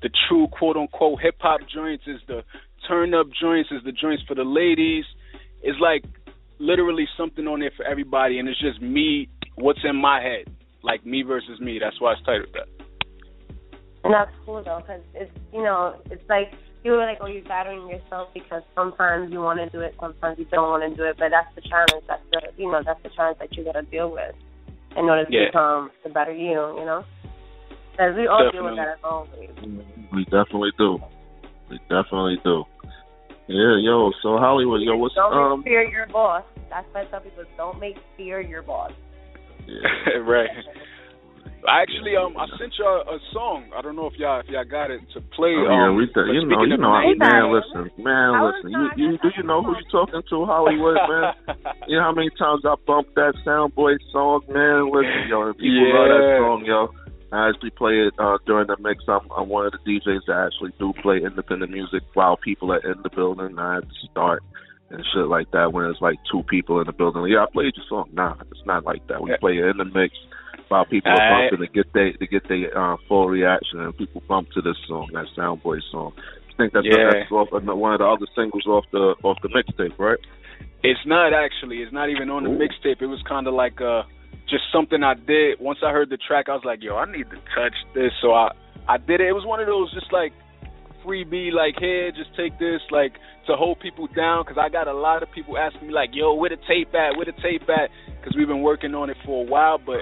[0.00, 2.42] the true quote unquote hip hop joints, is the
[2.88, 5.04] turn up joints, is the joints for the ladies.
[5.62, 6.04] It's like
[6.58, 10.46] literally something on there for everybody, and it's just me, what's in my head,
[10.82, 11.78] like me versus me.
[11.82, 12.68] That's why it's titled that.
[14.04, 16.52] And that's cool though, because it's you know it's like
[16.84, 20.38] people are like, oh, you're battering yourself because sometimes you want to do it, sometimes
[20.38, 22.04] you don't want to do it, but that's the challenge.
[22.06, 24.36] That's the you know that's the challenge that you got to deal with
[24.94, 25.48] in order to Yeah.
[25.48, 26.60] become the better you.
[26.76, 27.02] You know,
[27.90, 29.48] because we all deal with that as always.
[30.12, 31.00] We definitely do.
[31.70, 32.64] We definitely do.
[33.48, 34.12] Yeah, yo.
[34.22, 35.60] So Holliewood, yo, what's Don't um?
[35.60, 36.44] make fear your boss.
[36.68, 38.92] That's why I tell people don't make fear your boss.
[39.66, 40.20] Yeah.
[40.28, 40.50] right.
[41.64, 43.70] I actually um I sent y'all a song.
[43.74, 45.56] I don't know if y'all if y'all got it to play.
[45.56, 47.48] Oh, yeah, um, we but th- you know, you of know, names- man.
[47.48, 48.70] Listen, man, I listen.
[48.70, 51.24] You, you do you know who you talking to, Holliewood, man?
[51.88, 54.88] You know how many times I bumped that Soundboy song, man?
[54.92, 56.88] Listen, yo, if people love that song, yo.
[57.32, 59.02] I actually play it uh, during the mix.
[59.08, 62.78] I'm, I'm one of the DJs that actually do play independent music while people are
[62.78, 63.58] in the building.
[63.58, 64.42] I had to start
[64.90, 67.24] and shit like that when it's like two people in the building.
[67.26, 68.10] Yeah, I played your song.
[68.12, 69.20] Nah, it's not like that.
[69.20, 69.36] We Yeah.
[69.40, 70.14] play it in the mix
[70.68, 74.22] while people are bumping to get they to get their uh, full reaction, and people
[74.28, 76.12] bump to this song, that Soundboy song.
[76.18, 77.10] I think that's, Yeah.
[77.12, 80.18] that's off one of the other singles off the off the mixtape, right?
[80.82, 81.78] It's not actually.
[81.78, 83.02] It's not even on the mixtape.
[83.02, 84.02] It was kind of like uh
[84.48, 85.58] just something I did.
[85.58, 88.12] Once I heard the track, I was like, yo, I need to touch this.
[88.20, 88.52] So I
[88.86, 89.28] I did it.
[89.28, 90.32] It was one of those just like
[91.04, 93.12] freebie, like, here, just take this, like
[93.46, 94.44] to hold people down.
[94.44, 97.16] Because I got a lot of people asking me like, yo, where the tape at?
[97.16, 97.90] Where the tape at?
[98.20, 100.00] Because we've been working on it for a while, but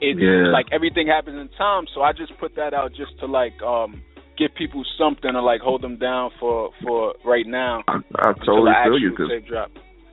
[0.00, 0.52] it's Yeah.
[0.52, 1.86] like everything happens in time.
[1.94, 4.02] So I just put that out just to like um
[4.36, 7.82] give people something to like hold them down for for right now.
[7.88, 9.30] I, I totally feel you because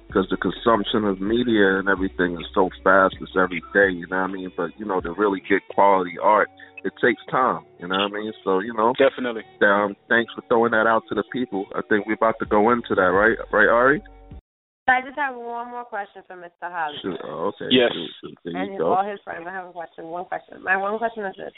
[0.07, 3.15] because the consumption of media and everything is so fast.
[3.21, 4.51] It's every day, you know what I mean?
[4.55, 6.49] But you know, to really get quality art,
[6.83, 7.63] it takes time.
[7.79, 8.33] You know what I mean?
[8.43, 9.43] So you know, Definitely.
[9.61, 11.65] um, thanks for throwing that out to the people.
[11.75, 13.37] I think we're about to go into that, right?
[13.51, 14.03] Right, Ari?
[14.91, 16.67] I just have one more question for Mr.
[16.71, 16.97] Holly.
[17.01, 17.17] Shoot.
[17.23, 17.67] Oh, okay.
[17.71, 17.91] Yes.
[17.93, 18.37] Shoot, shoot.
[18.45, 19.45] There and his, all his friends.
[19.47, 20.05] I have a question.
[20.07, 20.61] One question.
[20.63, 21.53] My one question is this: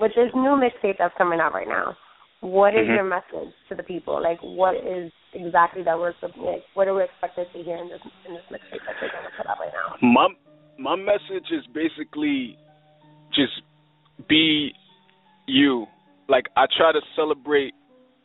[0.00, 1.96] With this new mixtape that's coming out right now,
[2.40, 2.94] what is Mhm.
[2.96, 4.20] your message to the people?
[4.22, 6.64] Like, what is exactly that we're sup- like?
[6.74, 9.46] What are we expected to hear in this in this mixtape that they're gonna put
[9.46, 9.96] out right now?
[10.02, 10.28] My
[10.78, 12.56] my message is basically
[13.32, 13.62] just
[14.28, 14.74] be
[15.46, 15.86] you.
[16.28, 17.74] Like I try to celebrate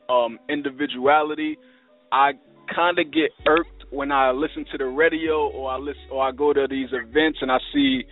[0.09, 1.57] um individuality.
[2.11, 2.33] I
[2.73, 6.31] kind of get irked when I listen to the radio or I listen or I
[6.31, 8.03] go to these events and I see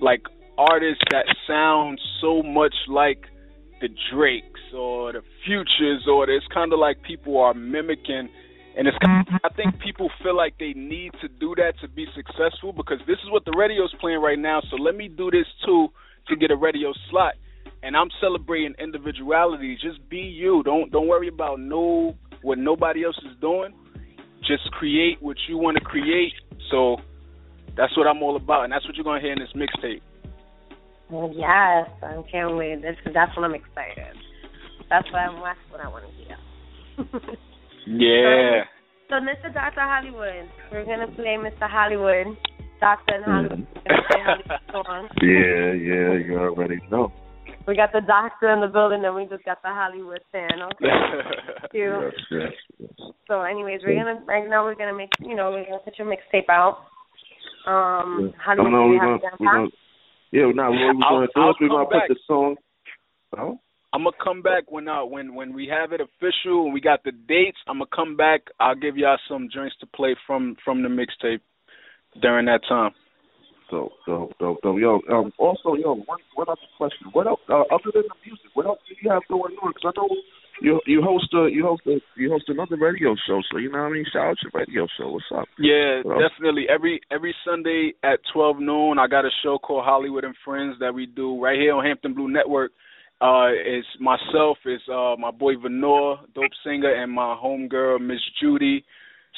[0.00, 0.22] like
[0.56, 3.26] artists that sound so much like
[3.80, 8.28] the Drakes or the Futures or it's kind of like people are mimicking
[8.76, 12.06] and it's kind I think people feel like they need to do that to be
[12.14, 14.60] successful because this is what the radio's playing right now.
[14.70, 15.88] So let me do this too
[16.28, 17.34] to get a radio slot.
[17.82, 19.76] And I'm celebrating individuality.
[19.80, 20.62] Just be you.
[20.64, 23.74] Don't don't worry about no what nobody else is doing.
[24.46, 26.32] Just create what you want to create.
[26.70, 26.96] So
[27.76, 30.00] that's what I'm all about, and that's what you're gonna hear in this mixtape.
[31.10, 32.82] Well, yes, I can't wait.
[32.82, 34.16] This, that's what I'm excited.
[34.90, 35.42] That's what I'm.
[35.42, 37.36] That's what I want to hear.
[37.86, 38.64] Yeah.
[39.10, 39.52] So, Mr.
[39.52, 41.68] Doctor Hollywood, we're gonna play Mr.
[41.68, 42.36] Holliewood,
[42.80, 43.66] Doctor and Hollywood.
[43.84, 45.08] Play Holliewood song.
[45.20, 47.12] Yeah, yeah, you already know.
[47.66, 50.50] We got the doctor in the building, and we just got the Hollywood fan.
[50.62, 50.86] Okay.
[51.70, 51.92] Cute.
[51.92, 52.90] Yes, yes, yes.
[53.26, 56.06] So, anyways, we're gonna right now we're gonna make you know we're gonna put your
[56.06, 56.78] mixtape out.
[57.66, 58.54] Um, Yeah.
[58.54, 59.68] Holliewood, I know do we're gonna, have we're down gonna,
[60.32, 62.08] yeah, now what we're I'll- gonna do I'll is we're gonna back.
[62.08, 62.56] put the song.
[63.38, 63.58] Oh,
[63.94, 67.02] I'm gonna come back when uh when when we have it official and we got
[67.04, 67.56] the dates.
[67.66, 68.42] I'm gonna come back.
[68.60, 71.40] I'll give y'all some joints to play from from the mixtape
[72.20, 72.90] during that time.
[73.70, 74.78] Dope, dope, dope, dope.
[74.78, 77.08] Yo, um, also, yo, one, one other question.
[77.12, 79.72] What else, uh, other than the music, what else do you have going on?
[79.74, 80.08] Because I know
[80.60, 83.40] you you host a you host a you host another radio show.
[83.50, 84.04] So you know what I mean.
[84.12, 85.10] Shout out your radio show.
[85.10, 85.48] What's up?
[85.58, 86.66] Yeah, What definitely.
[86.68, 90.94] Every every Sunday at twelve noon, I got a show called Holliewood and Friends that
[90.94, 92.72] we do right here on Hampton Blue Network.
[93.20, 98.84] Uh, it's myself, it's uh my boy Venor, dope singer, and my homegirl Miss Judy,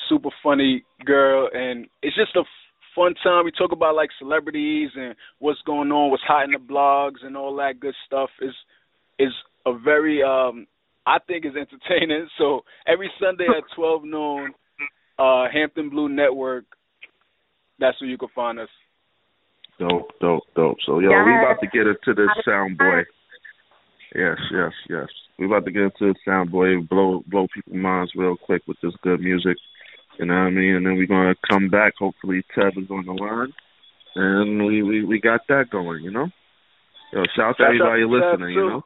[0.09, 2.43] super funny girl, and it's just a
[2.97, 3.45] fun time.
[3.45, 7.37] We talk about like celebrities and what's going on, what's hot in the blogs, and
[7.37, 8.31] all that good stuff.
[8.41, 8.55] is
[9.19, 9.33] is
[9.67, 10.67] a very um
[11.07, 12.29] I think is entertaining.
[12.39, 14.55] So every Sunday at twelve noon,
[15.19, 16.65] uh Hampton Blue Network.
[17.79, 18.71] That's where you can find us.
[19.79, 20.79] Dope, dope, dope.
[20.87, 21.45] So yo, we Yes.
[21.45, 23.03] about to get into this sound boy.
[24.15, 25.09] Yes, yes, yes.
[25.39, 28.79] We about to get into the sound boy, blow blow people's minds real quick with
[28.83, 29.59] this good music.
[30.19, 30.77] You know what I mean?
[30.77, 31.95] And then we're gonna come back.
[31.99, 33.53] Hopefully Tev is on the line.
[34.15, 36.29] And we, we, we got that going, you know?
[37.13, 38.83] Yo, shout out to Shout out everybody to listening, you know?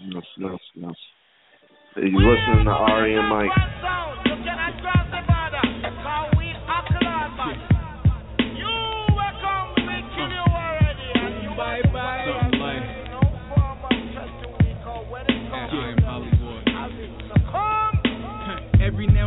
[0.00, 0.94] Yes, yes, yes.
[1.96, 4.03] You listening to Ari and Mike.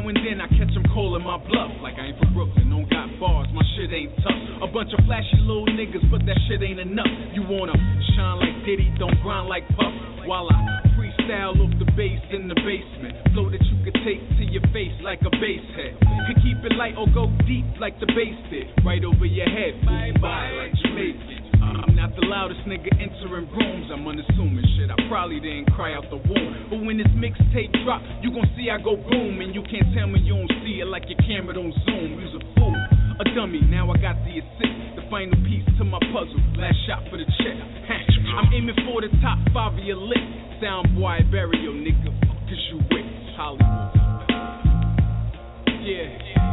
[0.08, 1.72] And then I catch them calling my bluff.
[1.84, 4.64] Like I ain't from Brooklyn, don't got bars, my shit ain't tough.
[4.64, 7.12] A bunch of flashy little niggas, but that shit ain't enough.
[7.34, 7.76] You wanna
[8.16, 9.94] shine like Diddy, don't grind like Puff.
[10.28, 13.16] While I freestyle off the bass in the basement.
[13.34, 15.96] Flow that you could take to your face like a bass head.
[16.28, 18.68] Could keep it light or go deep like the bass did.
[18.86, 21.37] Right over your head, bye bye like Jamaican.
[21.68, 23.92] I'm not the loudest nigga entering rooms.
[23.92, 24.90] I'm unassuming shit.
[24.90, 26.68] I probably didn't cry out the womb.
[26.70, 29.42] But when this mixtape drop, you gon' see I go boom.
[29.42, 32.20] And you can't tell me you don't see it like your camera don't zoom.
[32.20, 32.76] You's a fool,
[33.20, 33.62] a dummy.
[33.68, 36.40] Now I got the assist, the final piece to my puzzle.
[36.56, 37.58] Last shot for the check.
[38.38, 40.24] I'm aiming for the top five of your list.
[40.62, 42.14] Sound boy, bury your nigga.
[42.28, 43.98] Fuck is you with Holliewood.
[45.84, 46.47] Yeah.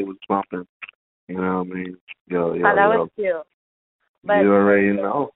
[0.00, 0.66] Was bumping.
[1.28, 1.96] You know what I mean?
[2.28, 2.98] Yo, yo, Oh, that yo.
[2.98, 3.36] was cute.
[4.24, 5.30] But you already know.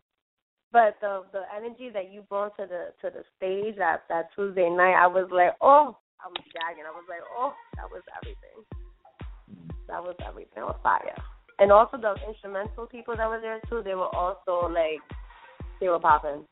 [0.73, 4.69] but the the energy that you brought to the to the stage that that Tuesday
[4.71, 6.85] night, I was like, oh, I was gagging.
[6.87, 8.65] I was like, oh, that was everything.
[9.89, 10.63] That was everything.
[10.63, 11.17] Was fire.
[11.59, 15.01] And also the instrumental people that were there too, they were also like,
[15.81, 16.45] they were popping.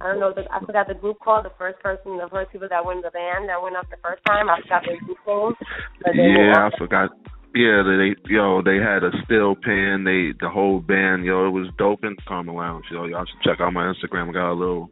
[0.00, 0.32] I don't know.
[0.32, 1.44] The, I forgot the group called.
[1.44, 3.98] The first person, the first people that went in the band that went up the
[4.02, 4.48] first time.
[4.48, 5.54] I forgot their group name.
[6.02, 7.10] But they were Yeah, I forgot.
[7.54, 10.04] Yeah, they yo, they had a steel pan.
[10.04, 12.84] They the whole band, yo, it was dope in Karma Lounge.
[12.90, 14.28] Yo, y'all should check out my Instagram.
[14.28, 14.90] I got a little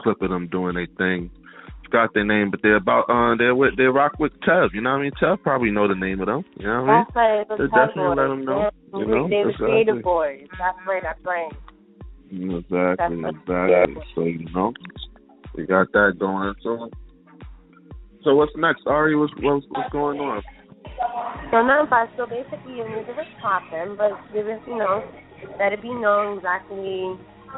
[0.00, 1.30] clip of them doing their thing.
[1.84, 4.72] Forgot their name, but they're about uh they're with they rock with Tev.
[4.72, 5.12] You know what I mean?
[5.20, 6.44] Tev probably know the name of them.
[6.58, 7.04] You know what I mean?
[7.04, 7.58] That's right.
[7.58, 9.66] They definitely let them know, Yeah, you know, they were exactly.
[9.66, 10.46] creative boys.
[10.58, 11.02] That's right.
[11.02, 11.52] That's right.
[12.30, 14.02] Exactly, exactly.
[14.14, 14.72] So you know,
[15.54, 16.54] we got that going.
[16.62, 16.90] So,
[18.24, 19.16] so what's next, Ari?
[19.16, 20.42] What's what's, what's going on?
[21.50, 25.04] So now, but so basically, your music is popping, but give it, you know,
[25.58, 27.14] let it be known exactly,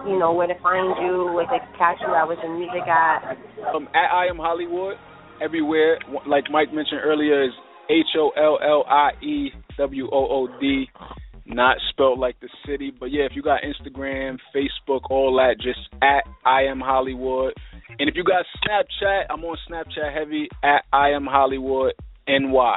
[0.07, 3.39] you know, where to find you, where to catch you at, where your music at.
[3.75, 4.95] Um, at I am Holliewood
[5.43, 5.99] everywhere.
[6.27, 7.53] Like Mike mentioned earlier, is
[7.89, 10.87] H O L L I E W O O D,
[11.49, 12.93] not spelled like the city.
[12.99, 17.53] But yeah, if you got Instagram, Facebook, all that, just at I am Holliewood.
[17.99, 21.91] And if you got Snapchat, I'm on Snapchat heavy at I am Holliewood
[22.29, 22.77] NY.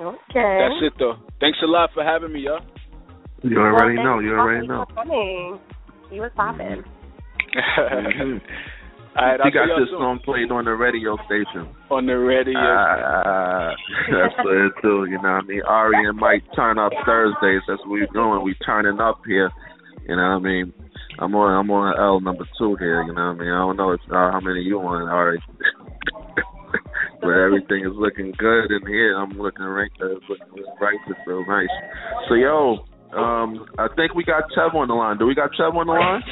[0.00, 0.20] Okay.
[0.34, 1.14] That's it though.
[1.40, 2.60] Thanks a lot for having me, y'all.
[3.42, 4.18] You already Well, know.
[4.20, 4.86] You already for know.
[4.94, 5.58] coming.
[6.10, 6.84] He was popping.
[9.16, 9.98] All right, I'll He got this soon.
[9.98, 11.70] song played on the radio station.
[11.90, 12.58] on the radio.
[12.58, 13.70] Ah,
[14.10, 15.06] that's what it do.
[15.06, 15.62] You know what I mean?
[15.62, 17.62] Ari and Mike turn up Thursdays.
[17.68, 18.42] That's what we're doing.
[18.42, 19.50] We turning up here.
[20.08, 20.72] You know what I mean?
[21.20, 21.52] I'm on.
[21.62, 23.02] I'm on L number two here.
[23.04, 23.52] You know what I mean?
[23.54, 25.38] I don't know if uh, how many you on, Ari.
[27.22, 29.16] but everything is looking good in here.
[29.16, 29.90] I'm looking right.
[30.02, 30.98] Uh, looking right.
[31.06, 31.70] It's real nice.
[32.28, 32.84] So yo,
[33.16, 35.18] um, I think we got Tev on the line.
[35.18, 36.22] Do we got Tev on the line?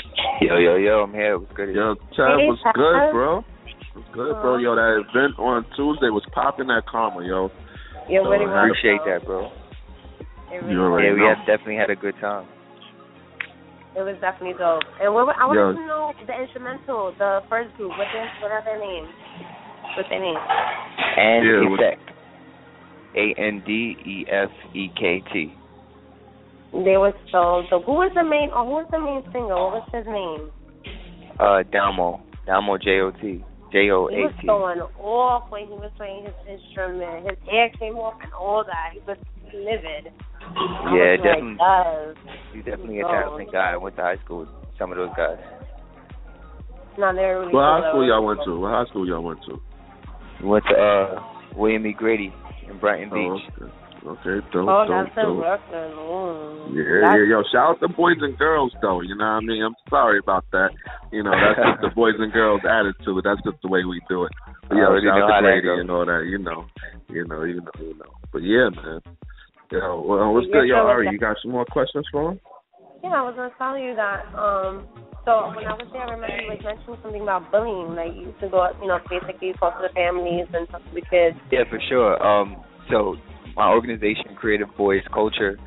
[0.40, 1.38] Yo, yo, yo, I'm here.
[1.38, 1.75] What's good?
[1.75, 2.75] Yo, Tev Hey, was Tev.
[2.75, 3.45] good, bro.
[3.95, 4.57] Was good, bro.
[4.59, 7.51] Yo, that event on Tuesday was popping that karma, yo.
[8.09, 8.64] You're So, really I well.
[8.66, 9.47] Appreciate that, bro.
[9.47, 9.53] It,
[10.51, 11.35] You really already Yeah, we know.
[11.35, 12.47] had definitely had a good time.
[13.95, 14.83] it was definitely dope.
[15.01, 15.53] And what, I Yo.
[15.53, 17.90] wanted to know the instrumental, the first group.
[17.97, 19.09] What their, what are their names?
[19.97, 20.40] What's their name?
[20.40, 22.01] And Yeah, Effect.
[23.14, 25.53] A N D E F E K T.
[26.72, 27.62] They were so.
[27.68, 28.48] So who was the main?
[28.50, 29.52] Or who was the main singer?
[29.54, 30.50] What was his name?
[31.38, 32.20] Uh, Damo.
[32.46, 33.44] Damo J O T.
[33.72, 37.28] J O He was going off when he was playing his instrument.
[37.28, 38.92] His hair came off and all that.
[38.96, 39.16] He was
[39.52, 40.12] livid.
[40.40, 41.56] I Yeah, was definitely.
[41.61, 42.37] Like, yes.
[42.52, 43.12] He's definitely a Oh.
[43.12, 43.72] talented guy.
[43.72, 45.38] I went to high school with some of those guys.
[46.98, 48.61] No, they're really What high school y'all went to?
[48.61, 49.61] What high school y'all went to?
[50.44, 51.22] Went to uh
[51.56, 51.92] William E.
[51.92, 52.32] Grady
[52.68, 53.44] in Brighton Oh, Beach.
[53.61, 53.72] okay.
[54.02, 55.38] Okay, dope, Oh, dope, that's in dope.
[55.38, 55.90] Brooklyn.
[55.94, 56.74] Mm.
[56.74, 59.46] Yeah, That's- yeah, yo, shout out the boys and girls though, you know what I
[59.46, 59.62] mean?
[59.62, 60.70] I'm sorry about that.
[61.14, 63.22] You know, that's just the boys and girls attitude.
[63.22, 64.32] That's just the way we do it.
[64.68, 65.80] But yeah, shout out how to that Grady goes.
[65.86, 66.66] and all that, you know.
[67.08, 68.10] You know, you know, you know.
[68.32, 69.00] But yeah, man.
[69.70, 71.08] Yo, well, what's good, yo, sure Ari?
[71.12, 72.40] You got some more questions for him?
[73.02, 74.26] Yeah, I was gonna tell you that.
[74.34, 74.82] Um,
[75.24, 77.94] so when I was there, I remember you like mentioned something about bullying.
[77.94, 80.90] Like you used to go, you know, basically talk to the families and talk to
[80.94, 81.38] the kids.
[81.54, 82.18] Yeah, for sure.
[82.18, 82.58] Um,
[82.90, 83.14] so
[83.56, 85.58] my organization, Creative Boys Culture,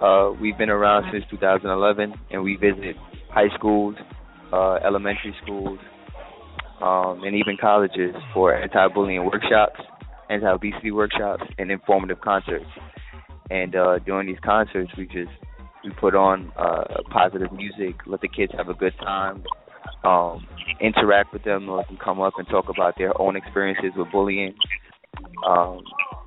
[0.00, 2.96] uh, we've been around since 2011, and we visit
[3.30, 3.96] high schools,
[4.52, 5.78] uh, elementary schools,
[6.80, 9.80] um, and even colleges for anti-bullying workshops,
[10.30, 12.66] anti-obesity workshops, and informative concerts.
[13.50, 15.30] And uh, during these concerts, we just
[15.84, 19.42] we put on uh, positive music, let the kids have a good time,
[20.04, 20.46] um,
[20.80, 24.54] interact with them, let them come up and talk about their own experiences with bullying,
[25.48, 25.80] um,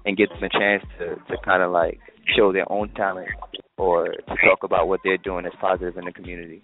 [0.06, 2.00] and get them a chance to to kind of like
[2.36, 3.30] show their own talent
[3.78, 6.62] or to talk about what they're doing as positive in the community.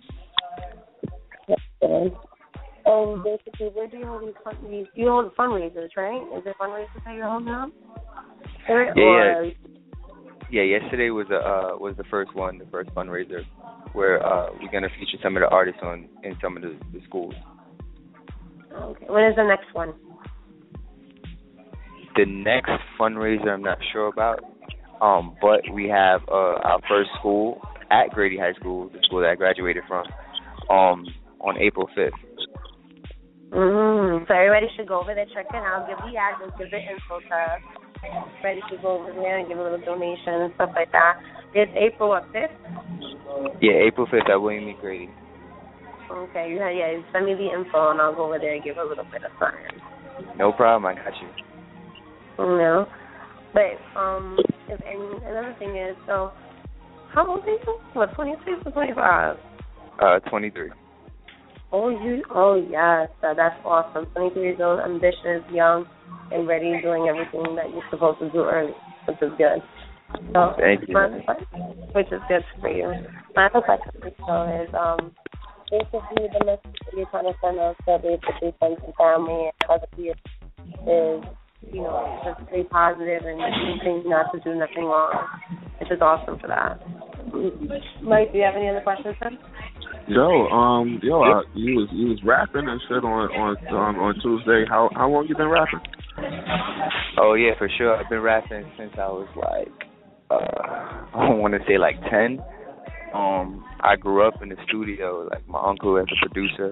[2.85, 4.33] And basically, where do you hold
[4.69, 6.21] these you hold fundraisers, right?
[6.37, 7.69] Is there fundraisers that you're holding up?
[8.67, 9.51] Yeah, or, yeah.
[10.51, 13.43] Yeah, yesterday was a uh, was the first one, the first fundraiser,
[13.93, 17.01] where uh, we're gonna feature some of the artists on in some of the, the
[17.05, 17.35] schools.
[18.73, 19.05] Okay.
[19.07, 19.93] When is the next one?
[22.19, 24.43] The next fundraiser, I'm not sure about,
[24.99, 29.29] um, but we have uh, our first school at Grady High School, the school that
[29.29, 30.03] I graduated from,
[30.69, 31.07] um,
[31.39, 32.11] on April 5th.
[33.55, 34.25] Mm-hmm.
[34.27, 37.23] So everybody should go over there, check it out, give the address, give the info
[37.23, 37.63] to us.
[38.43, 41.23] Everybody should go over there and give a little donation and stuff like that.
[41.55, 42.51] It's April what, 5th?
[43.63, 44.75] Yeah, April 5th at William E.
[44.81, 45.07] Grady.
[46.11, 46.99] Okay, yeah, yeah.
[47.13, 49.31] Send me the info and I'll go over there and give a little bit of
[49.39, 50.35] something.
[50.35, 51.48] No problem, I got you.
[52.39, 52.87] You know,
[53.53, 54.37] but um,
[54.69, 56.31] if and another thing is, so
[57.13, 57.79] how old are you?
[57.93, 59.35] What, twenty six or twenty five?
[60.01, 60.71] Uh, 23.
[61.73, 62.23] Oh, you.
[62.33, 63.09] Oh, yes.
[63.21, 64.05] Uh, that's awesome.
[64.15, 65.85] Twenty three years old, ambitious, young,
[66.31, 68.71] and ready, doing everything that you're supposed to do early,
[69.05, 69.61] which is good.
[70.33, 70.95] So, Thank you.
[71.93, 72.87] which is good for you.
[73.35, 73.91] My other question
[74.25, 75.11] so is um.
[75.69, 79.69] Basically, the message that you're trying to send us to basically friends and family and
[79.69, 80.17] other people
[80.89, 81.23] is,
[81.61, 85.27] you know, just stay positive and continue not to do nothing wrong,
[85.79, 86.79] It's just awesome for that.
[88.01, 89.29] Mike, do you have any other questions, sir?
[90.07, 94.15] Yo, um, yo, uh, you was you was rapping and shit on on on, on
[94.23, 94.65] Tuesday.
[94.67, 95.81] How how long you been rapping?
[97.21, 97.95] Oh yeah, for sure.
[97.95, 99.69] I've been rapping since I was like,
[100.31, 102.39] uh, I don't want to say like 10.
[103.13, 105.27] Um, I grew up in the studio.
[105.29, 106.71] Like my uncle as a producer,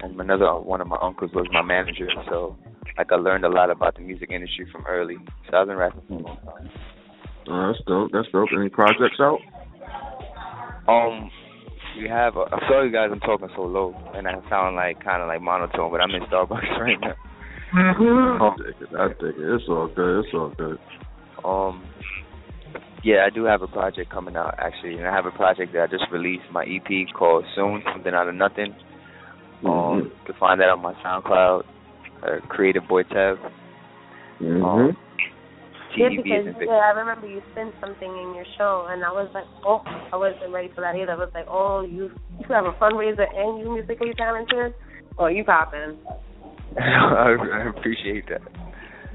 [0.00, 2.08] and another one of my uncles was my manager.
[2.28, 2.56] So,
[2.98, 5.16] like I learned a lot about the music industry from early.
[5.50, 6.70] So I've been rapping for a long time.
[7.48, 8.10] Uh, that's dope.
[8.12, 8.48] That's dope.
[8.56, 9.38] Any projects out?
[10.88, 11.30] Um,
[12.00, 12.36] we have.
[12.36, 13.10] A, I'm sorry, guys.
[13.12, 16.22] I'm talking so low, and I sound like kind of like monotone, but I'm in
[16.22, 17.14] Starbucks right now.
[17.72, 18.96] I dig it.
[18.96, 19.54] I dig it.
[19.54, 20.24] It's all good.
[20.24, 20.78] It's all good.
[21.44, 21.84] Um,
[23.04, 25.82] yeah, I do have a project coming out actually, and I have a project that
[25.82, 28.74] I just released my EP called Soon, something out of nothing.
[29.64, 30.04] Um, Mhm.
[30.04, 31.62] you can find that on my SoundCloud,
[32.22, 33.38] uh, Creative Boy Tev.
[34.40, 34.64] Mhm.
[34.64, 34.96] Um,
[35.96, 39.46] Yeah, because yeah, I remember you spent something in your show, and I was like,
[39.64, 41.12] oh, I wasn't ready for that either.
[41.12, 44.74] I was like, oh, you you have a fundraiser and you musically talented,
[45.18, 45.96] oh, you popping.
[46.78, 48.42] I I appreciate that.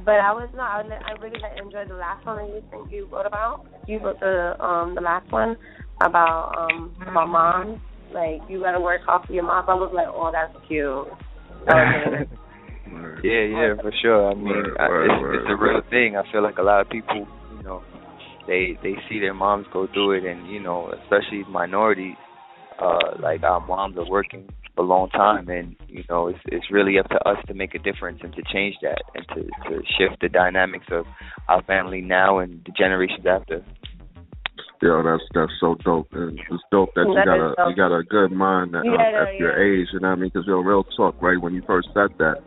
[0.04, 0.86] But I was not.
[0.86, 3.62] I, I really like, enjoyed the last one that you think you wrote about.
[3.88, 5.56] You wrote the um the last one
[6.02, 7.80] about um about moms.
[8.14, 9.66] Like you got to work off of your mom.
[9.68, 11.08] I was like, oh, that's cute.
[11.66, 12.38] That was really nice.
[12.92, 13.22] Word.
[13.24, 14.32] Yeah, yeah, for sure.
[14.32, 16.18] I mean, Word, I, word, it's, word, it's a real thing.
[16.18, 17.84] I feel like a lot of people, you know,
[18.48, 22.16] they they see their moms go through it, and you know, especially minorities,
[22.82, 26.98] uh, like our moms are working a long time, and you know, it's it's really
[26.98, 30.22] up to us to make a difference and to change that and to to shift
[30.22, 31.06] the dynamics of
[31.48, 33.64] our family now and the generations after.
[34.82, 36.10] Yo, that's that's so dope.
[36.14, 37.70] And it's dope that you got a dope.
[37.70, 39.90] you got a good mind at, Yeah, uh, at yeah, your age.
[39.94, 40.32] You know what I mean?
[40.34, 41.40] Because yo, real talk, right?
[41.40, 42.42] When you first said that,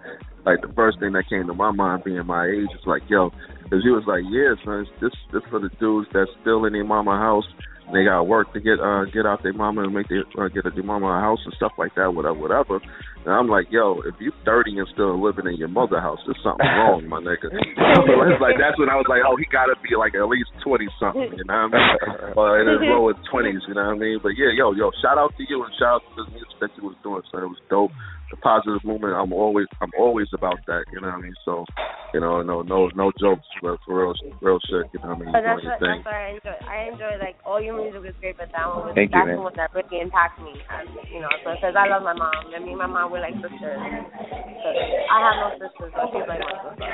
[0.45, 3.31] like the first thing that came to my mind, being my age, is like, yo,
[3.63, 6.73] because you was like, yeah, son, it's this this for the dudes that's still in
[6.73, 7.47] their mama house.
[7.87, 10.49] And they got work to get uh get out their mama and make their uh,
[10.49, 12.81] get their mama a house and stuff like that, whatever, whatever.
[13.25, 16.39] And I'm like, yo, if you 30 and still living in your mother house, there's
[16.45, 17.49] something wrong, my nigga.
[17.49, 20.29] so it's like that's when I was like, oh, he got to be like at
[20.29, 21.97] least 20 something, you know what I
[22.29, 22.37] mean?
[22.37, 24.21] or in his lower 20s, you know what I mean?
[24.21, 26.71] But yeah, yo, yo, shout out to you and shout out to the music that
[26.77, 27.25] you was doing.
[27.33, 27.93] So it was dope.
[28.33, 29.13] The positive movement.
[29.13, 30.89] I'm always I'm always about that.
[30.91, 31.37] You know what I mean?
[31.45, 31.69] So
[32.17, 34.89] you know, no no no jokes, but for real real shit.
[34.97, 35.33] You know what I mean?
[35.37, 36.01] But that's Doing what, your thing.
[36.01, 36.57] that's what I enjoy.
[36.65, 39.37] I enjoy like all your music is great, but that one was Thank that's man.
[39.37, 40.57] the one that really impacted me.
[40.73, 42.49] As, you know, because I love my mom.
[42.57, 43.79] And me and my mom we're like sisters.
[43.79, 46.91] I have no sisters, but she's like my sister.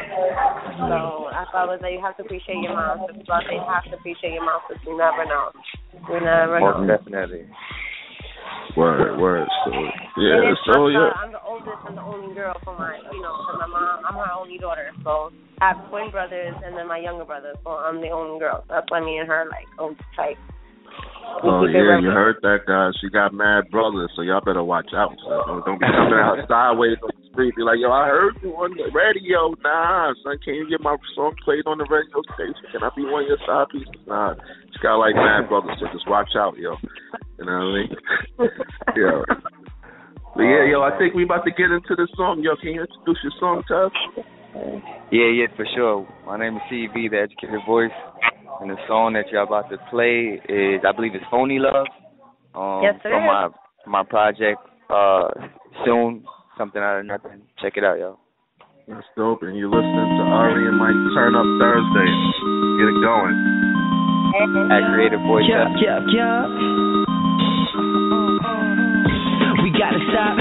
[0.77, 3.09] So I thought was that you have to appreciate your mom.
[3.09, 5.49] Out you have to appreciate your mom because you never know.
[6.13, 6.85] You never know.
[6.85, 7.49] definitely.
[8.77, 9.49] Word word.
[9.65, 9.73] So
[10.21, 10.53] yeah.
[10.69, 11.09] So yeah.
[11.17, 14.05] I'm the oldest and the only girl for my, you know, for my mom.
[14.05, 14.93] I'm her only daughter.
[15.03, 15.33] So
[15.65, 17.57] I have twin brothers and then my younger brother.
[17.65, 18.61] So I'm the only girl.
[18.69, 20.37] So that's why me and her like oh tight.
[21.43, 22.93] Oh yeah, you heard that guy.
[23.01, 25.17] She got mad brothers, so y'all better watch out.
[25.25, 27.57] So don't be coming out sideways on the street.
[27.57, 29.57] Be like, yo, I heard you on the radio.
[29.65, 32.61] Nah, son, can you get my song played on the radio station?
[32.73, 33.89] Can I be one of your side pieces?
[34.05, 34.37] Nah,
[34.69, 36.77] she got like mad brothers, so just watch out, yo.
[37.41, 37.91] You know what I mean?
[39.01, 39.25] yeah.
[40.37, 42.45] But yeah, yo, I think we about to get into the song.
[42.45, 43.93] Yo, can you introduce your song us?
[45.09, 46.07] Yeah, yeah, for sure.
[46.27, 47.95] My name is CV, the educated voice,
[48.61, 51.87] and the song that you're about to play is, I believe, it's "Phony Love."
[52.55, 53.49] Um, Yes, it from my
[53.87, 55.29] my project, uh,
[55.85, 56.25] soon,
[56.59, 57.43] something out of nothing.
[57.61, 58.19] Check it out, yo.
[58.89, 59.43] That's dope.
[59.43, 62.11] And you're listening to Ari and Mike Turn Up Thursday.
[62.77, 63.37] Get it going.
[64.71, 65.45] At Creative Voice.
[65.47, 66.49] Yup, yup, yup.
[69.63, 70.40] We gotta stop killing.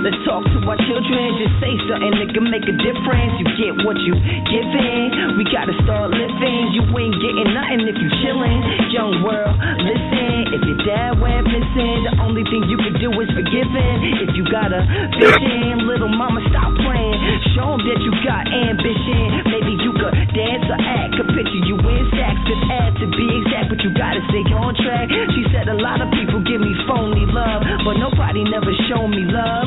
[0.00, 1.24] Let's talk to our children.
[1.38, 3.32] Just say something that can make a difference.
[3.36, 4.16] You get what you
[4.48, 5.36] giving.
[5.36, 6.72] We gotta start living.
[6.74, 8.60] You ain't getting nothing if you chilling.
[8.90, 10.56] Young world, listen.
[10.56, 14.24] If your dad went missing, the only thing you can do is forgive forgiving.
[14.24, 14.80] If you got a
[15.20, 17.20] vision, little mama, stop playing.
[17.54, 19.44] Show Show 'em that you got ambition.
[19.52, 21.12] Maybe you could dance or act.
[21.14, 22.40] Could picture you in stacks.
[22.48, 25.10] Could add to be exact, but you gotta stay on track.
[25.36, 29.24] She said a lot of people give me phony love, but nobody never showed me
[29.28, 29.59] love.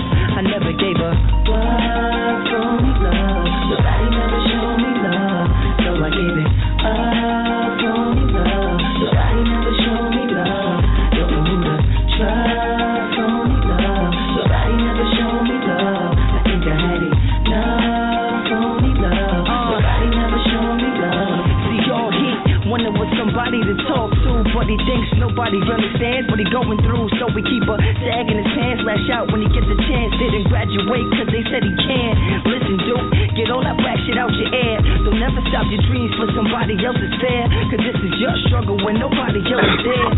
[26.43, 27.07] He going through.
[27.19, 30.11] So we keep a sag in his pants, lash out when he gets a chance.
[30.19, 32.17] Didn't graduate cause they said he can't.
[32.43, 33.07] Listen, dude,
[33.39, 34.77] get all that whack shit out your air.
[35.07, 37.47] Don't never stop your dreams for somebody else's fair.
[37.71, 40.12] Cause this is your struggle when nobody else is there.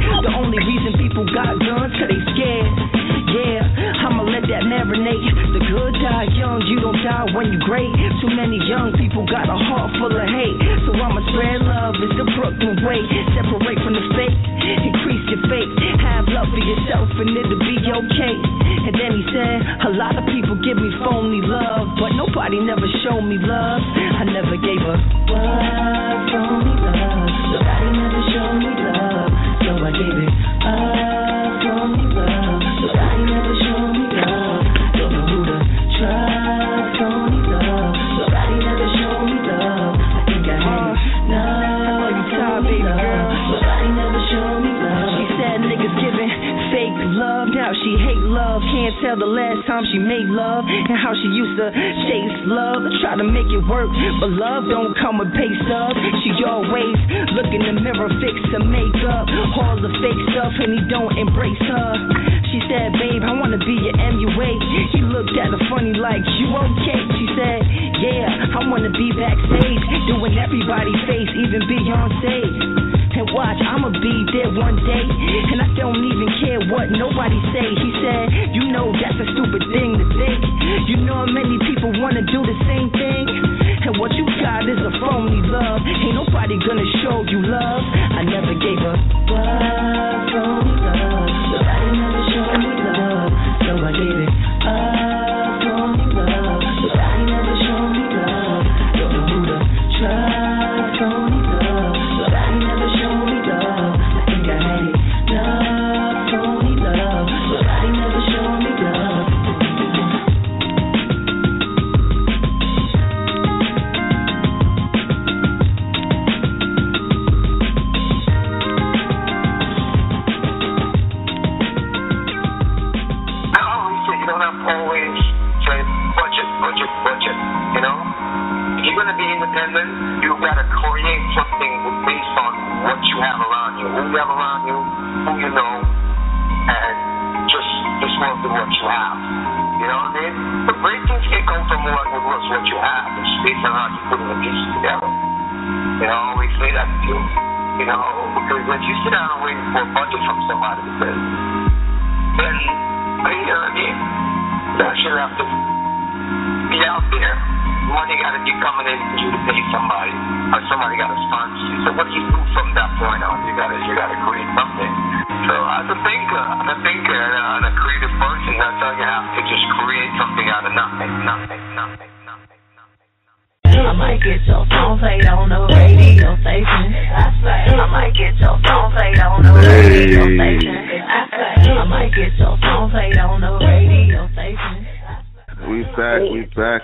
[53.56, 53.90] It work,
[54.20, 54.95] but love don't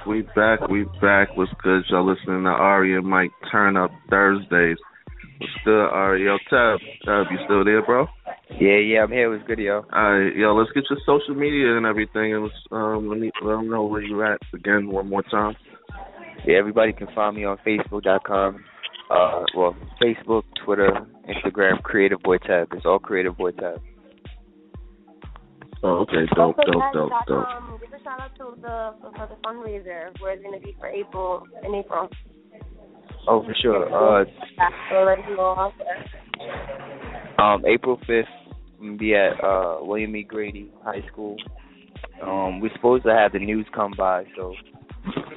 [0.02, 1.36] back, we back, we back.
[1.38, 1.84] What's good?
[1.90, 4.78] Y'all listening to Ari and Mike Turn Up Thursdays.
[5.40, 6.26] What's good, Ari?
[6.26, 8.08] Yo, Tev, Tev, you still there, bro?
[8.60, 9.32] Yeah, yeah, I'm here.
[9.32, 9.84] What's good, yo?
[9.94, 13.70] Alright, yo, let's get your social media and everything, and um, let me let them
[13.70, 15.56] know where you at again one more time.
[16.46, 18.64] Yeah, everybody can find me on Facebook.com.
[19.10, 20.90] Uh, well, Facebook, Twitter,
[21.28, 22.68] Instagram, Creative Boy Tev.
[22.74, 23.80] It's all Creative Boy Tev.
[25.84, 27.71] Oh, okay, dope, dope, dope, dope.
[28.04, 31.44] Give a shout out to the for the fundraiser where it's gonna be for April
[31.64, 32.10] in April.
[33.28, 34.22] Oh, for sure.
[34.22, 34.26] Uh,
[34.90, 35.72] So let you know
[37.40, 38.24] um, April 5th,
[38.80, 40.24] I'm gonna be at uh, William E.
[40.24, 41.36] Grady High School.
[42.24, 44.54] Um, we're supposed to have the news come by, so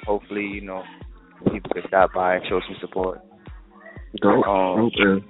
[0.07, 0.83] hopefully, you know,
[1.53, 3.21] people can stop by and show some support.
[4.23, 5.27] Dope, Um, okay.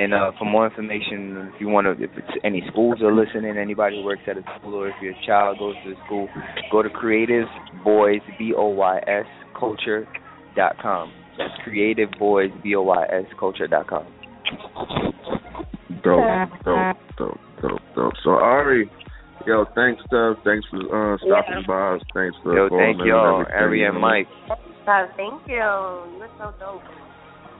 [0.00, 3.58] And uh, for more information, if you want to, if it's any schools are listening,
[3.58, 6.26] anybody who works at a school, or if your child goes to the school,
[6.72, 7.44] go to Creative
[7.84, 9.26] Boys B O Y S
[9.58, 10.08] Culture
[10.56, 11.12] dot com.
[11.36, 14.06] That's Creative Boys B O Y S Culture dot com.
[16.02, 18.14] Dope, dope, dope, dope, dope.
[18.24, 18.90] So Ari,
[19.46, 20.42] yo, thanks, Steph.
[20.46, 21.98] Thanks for uh, stopping by.
[22.14, 24.00] Thanks for Yo, calling thank y'all, and Ari and.
[24.00, 24.28] Mike.
[24.86, 25.56] Guys, thank you.
[25.56, 26.80] You're so dope.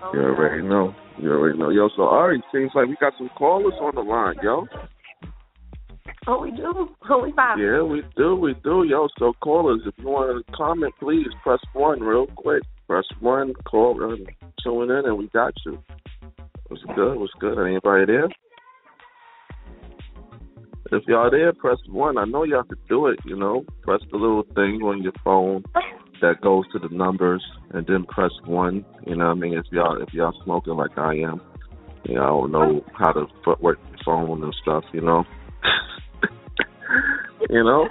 [0.01, 0.95] So You already know.
[1.21, 1.69] You already know.
[1.69, 4.67] Yo, so Ari, seems like we got some callers on the line, yo.
[6.27, 6.89] Oh, we do.
[7.11, 7.59] Oh, we five.
[7.59, 9.09] Yeah, we do, we do, yo.
[9.19, 12.63] So callers, if you want to comment, please press one real quick.
[12.89, 14.29] Press one, call, and
[14.63, 15.83] tune in, and we got you.
[16.69, 17.19] What's good?
[17.19, 17.59] What's good?
[17.59, 18.29] Anybody there?
[20.93, 22.17] If y'all there, press one.
[22.17, 23.19] I know y'all could do it.
[23.25, 25.65] You know, press the little thing on your phone
[26.21, 28.85] that goes to the numbers, and then press one.
[29.07, 31.41] You know, what I mean, if y'all if y'all smoking like I am,
[32.05, 34.85] you know, I don't know how to foot work the phone and stuff.
[34.93, 35.25] You know,
[37.51, 37.89] you know,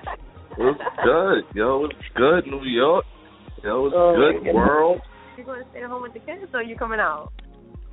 [0.57, 1.85] it's good, yo.
[1.85, 3.05] It's good, New York.
[3.63, 5.01] Yo, it's Oh, good world.
[5.37, 7.31] You going to stay at home with the kids, or you coming out?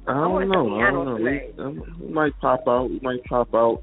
[0.08, 0.80] I don't know.
[0.80, 1.14] I don't know.
[1.16, 2.90] We, um, we might pop out.
[2.90, 3.82] We might pop out.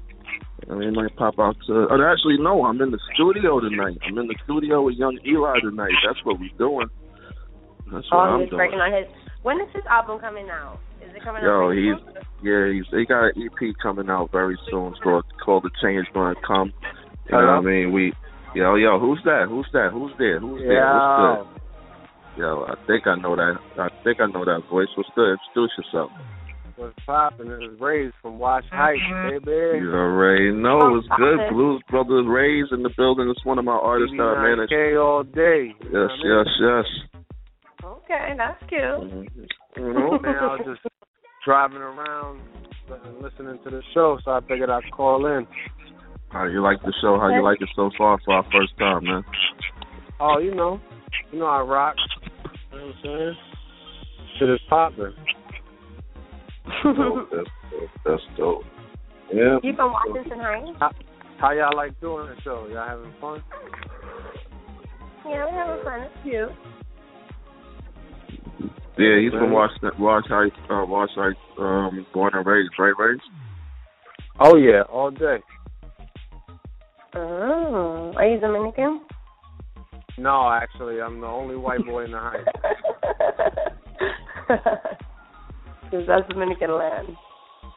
[0.70, 1.86] I mean, might pop out to.
[1.90, 2.64] Oh, actually, no.
[2.64, 3.98] I'm in the studio tonight.
[4.06, 5.92] I'm in the studio with Young Eli tonight.
[6.06, 6.86] That's what we're doing.
[7.92, 8.58] That's what Oh, I'm he's doing.
[8.58, 9.06] working on his.
[9.42, 10.78] When is his album coming out?
[11.04, 11.68] Is it coming Yo, out?
[11.68, 12.24] pretty he's soon?
[12.42, 12.72] yeah.
[12.72, 14.92] He's he got an EP coming out very soon.
[14.92, 16.72] It's called called The Change Gonna Come.
[17.28, 17.62] You know what I uh-huh.
[17.62, 17.92] mean?
[17.92, 18.12] We.
[18.54, 19.46] Yo, yo, who's that?
[19.48, 19.90] Who's that?
[19.92, 20.38] Who's there?
[20.40, 20.86] Who's there?
[20.86, 22.40] What's good?
[22.40, 23.58] Yo, I think I know that.
[23.78, 24.88] I think I know that voice.
[24.96, 25.36] What's good?
[25.50, 26.10] Introduce yourself.
[26.76, 27.48] What's poppin'?
[27.48, 28.76] This is Rays from Wash mm-hmm.
[28.76, 29.78] Heights, baby.
[29.78, 31.38] You already know it's good.
[31.52, 33.28] Blues Brothers Rays in the building.
[33.30, 34.70] It's one of my artists that I manage.
[34.70, 35.72] K all day.
[35.84, 36.34] You know Yes, I mean?
[36.34, 37.20] yes, yes.
[37.84, 39.48] Okay, that's cute.
[39.76, 40.18] You know?
[40.18, 40.94] Man, I was just
[41.44, 42.40] driving around
[43.20, 45.46] listening to the show, so I figured I'd call in.
[46.30, 47.18] How you like the show?
[47.20, 49.22] How you like it so far for our first time, man?
[50.18, 50.80] Oh, you know,
[51.30, 51.94] you know I rock.
[52.72, 53.34] You know what I'm saying?
[54.38, 55.14] Shit is popping.
[56.64, 57.90] Dope, that's dope.
[58.04, 58.62] That's dope.
[59.32, 59.58] Yeah.
[59.62, 60.78] You from Washington Heights?
[60.80, 60.90] How,
[61.40, 62.66] how y'all like doing the show?
[62.70, 63.42] Y'all having fun?
[65.26, 66.00] Yeah, we're having fun.
[66.02, 66.50] It's cute.
[68.96, 73.22] Yeah, he's from Washington, Wash Heights, uh, Wash Heights, um, born and raised, right, raised?
[74.38, 75.38] Oh yeah, all day.
[77.16, 79.00] Oh, are you Dominican?
[80.16, 82.48] No, actually, I'm the only white boy in the Heights.
[85.94, 87.06] Because that's Dominican land.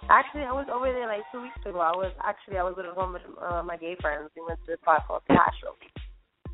[0.09, 1.77] Actually, I was over there like two weeks ago.
[1.77, 4.31] I was actually I was with home with uh, my gay friends.
[4.35, 5.77] We went to a spot called Castro.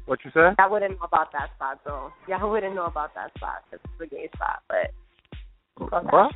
[0.05, 0.51] What you say?
[0.59, 2.11] I wouldn't know about that spot though.
[2.27, 4.59] Yeah, I wouldn't know about that spot 'cause it's a gay spot.
[4.67, 4.91] But
[5.79, 6.35] it's What?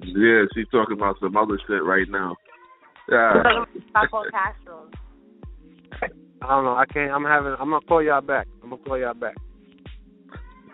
[0.00, 2.36] Yeah, she's talking about some other shit right now.
[3.08, 3.64] Yeah.
[3.74, 4.90] It's spot called Castro.
[6.42, 6.76] I don't know.
[6.76, 7.10] I can't.
[7.10, 7.54] I'm having.
[7.58, 8.48] I'm gonna call y'all back.
[8.62, 9.36] I'm gonna call y'all back.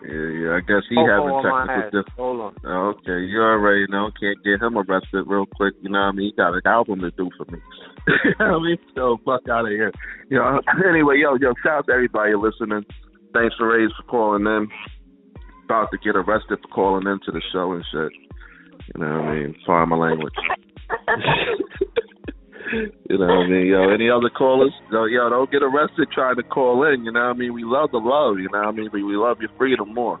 [0.03, 0.51] Yeah, yeah.
[0.55, 1.91] I guess he Oh, having oh, my technical ass.
[1.91, 2.19] difficulties.
[2.19, 2.53] Hold on.
[2.99, 4.11] Okay, you already know.
[4.19, 5.73] Can't get him arrested real quick.
[5.81, 6.31] You know what I mean?
[6.31, 7.59] He got an album to do for me.
[8.25, 8.77] you know what I mean?
[8.95, 9.91] So fuck out of here.
[10.29, 10.61] You uh, know.
[10.89, 12.83] Anyway, yo, yo, shout out to everybody listening.
[13.33, 14.67] Thanks for Ray's for calling in.
[15.65, 18.11] About to get arrested for calling into the show and shit.
[18.93, 19.55] You know what I mean?
[19.65, 20.33] Sorry my language.
[23.09, 23.67] you know what I mean?
[23.67, 24.73] Yo, any other callers?
[24.91, 27.05] Yo, yo, don't get arrested trying to call in.
[27.05, 27.53] You know what I mean?
[27.53, 28.39] We love the love.
[28.39, 28.89] You know what I mean?
[28.91, 30.19] We, we love your freedom more.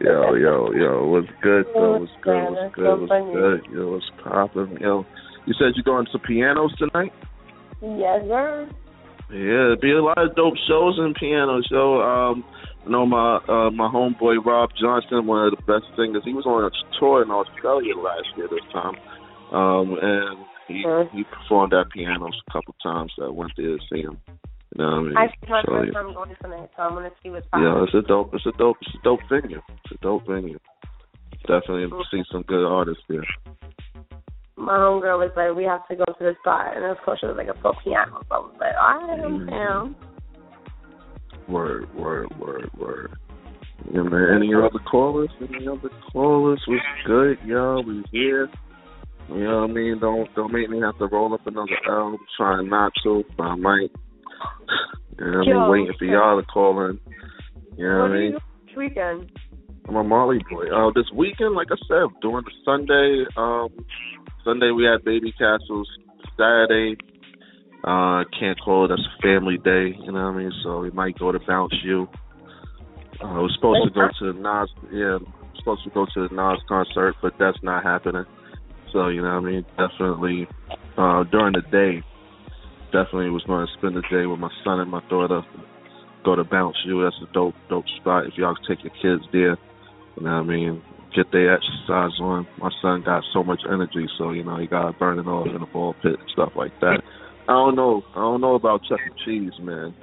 [0.00, 1.64] Yo, yo, yo, what's good?
[1.74, 2.50] Yo, what's good?
[2.50, 3.00] What's good?
[3.00, 3.60] What's good?
[3.72, 4.76] Yo, what's poppin'?
[4.80, 5.06] Yo,
[5.46, 7.12] you said you're going to pianos tonight?
[7.80, 8.68] yes, sir.
[9.30, 12.02] Yeah, be a lot of dope shows and piano show.
[12.02, 12.44] Um,
[12.84, 16.22] I know my uh, my homeboy Rob Johnson, one of the best singers.
[16.24, 16.70] He was on a
[17.00, 18.94] tour in Australia last year this time,
[19.52, 23.12] um, and he he performed at pianos a couple times.
[23.22, 24.20] I went there to see him.
[24.76, 25.16] You know what I mean?
[25.16, 27.72] I see my So, first time going tonight, so I'm gonna see what's happening.
[27.72, 29.62] Yeah, it's a dope, it's a dope, it's a dope venue.
[29.84, 30.58] It's a dope venue.
[31.46, 33.24] Definitely see some good artists there.
[34.56, 37.26] My homegirl was like, "We have to go to the spot," and of course she
[37.26, 38.20] was like a full piano.
[38.28, 40.13] So I was like, "All right, I'm Mm-hmm.
[41.46, 43.16] Down." Word, word, word, word.
[43.92, 44.36] Yeah, man.
[44.36, 45.30] Any other callers?
[45.40, 46.62] Any other callers?
[46.66, 47.82] Was good, y'all.
[47.84, 48.48] We here.
[49.28, 49.98] You know what I mean?
[50.00, 52.14] Don't don't make me have to roll up another L.
[52.14, 53.90] I'm trying not to, but I might.
[55.18, 55.70] You know what I mean?
[55.70, 57.00] Waiting for y'all to call in.
[57.76, 58.32] You know what what I mean?
[58.32, 59.30] this weekend?
[59.88, 60.64] I'm a Molly boy.
[60.66, 63.68] Uh, this weekend, like I said, during the Sunday, um,
[64.44, 65.84] Sunday we had Babycastles.
[66.36, 66.96] Saturday,
[67.84, 69.94] uh, can't call it That's a family day.
[70.00, 70.52] You know what I mean?
[70.62, 72.08] So we might go to Bounce You.
[73.22, 74.70] Uh, we're supposed to go to the Nas.
[74.90, 75.18] Yeah,
[75.58, 78.24] supposed to go to the Nas concert, but that's not happening.
[78.92, 79.66] So you know what I mean?
[79.76, 80.46] Definitely
[80.96, 82.02] uh, during the day,
[82.86, 85.42] definitely was going to spend the day with my son and my daughter.
[86.24, 87.04] Go to Bounce You.
[87.04, 88.26] That's a dope, dope spot.
[88.26, 89.58] If y'all take your kids there,
[90.16, 90.82] you know what I mean?
[91.14, 92.46] Get their exercise on.
[92.58, 95.46] My son got so much energy, so you know he got to burn it off
[95.46, 97.02] in the ball pit and stuff like that.
[97.48, 98.02] I don't know.
[98.14, 99.12] I don't know about Chuck E.
[99.24, 99.94] Cheese, man.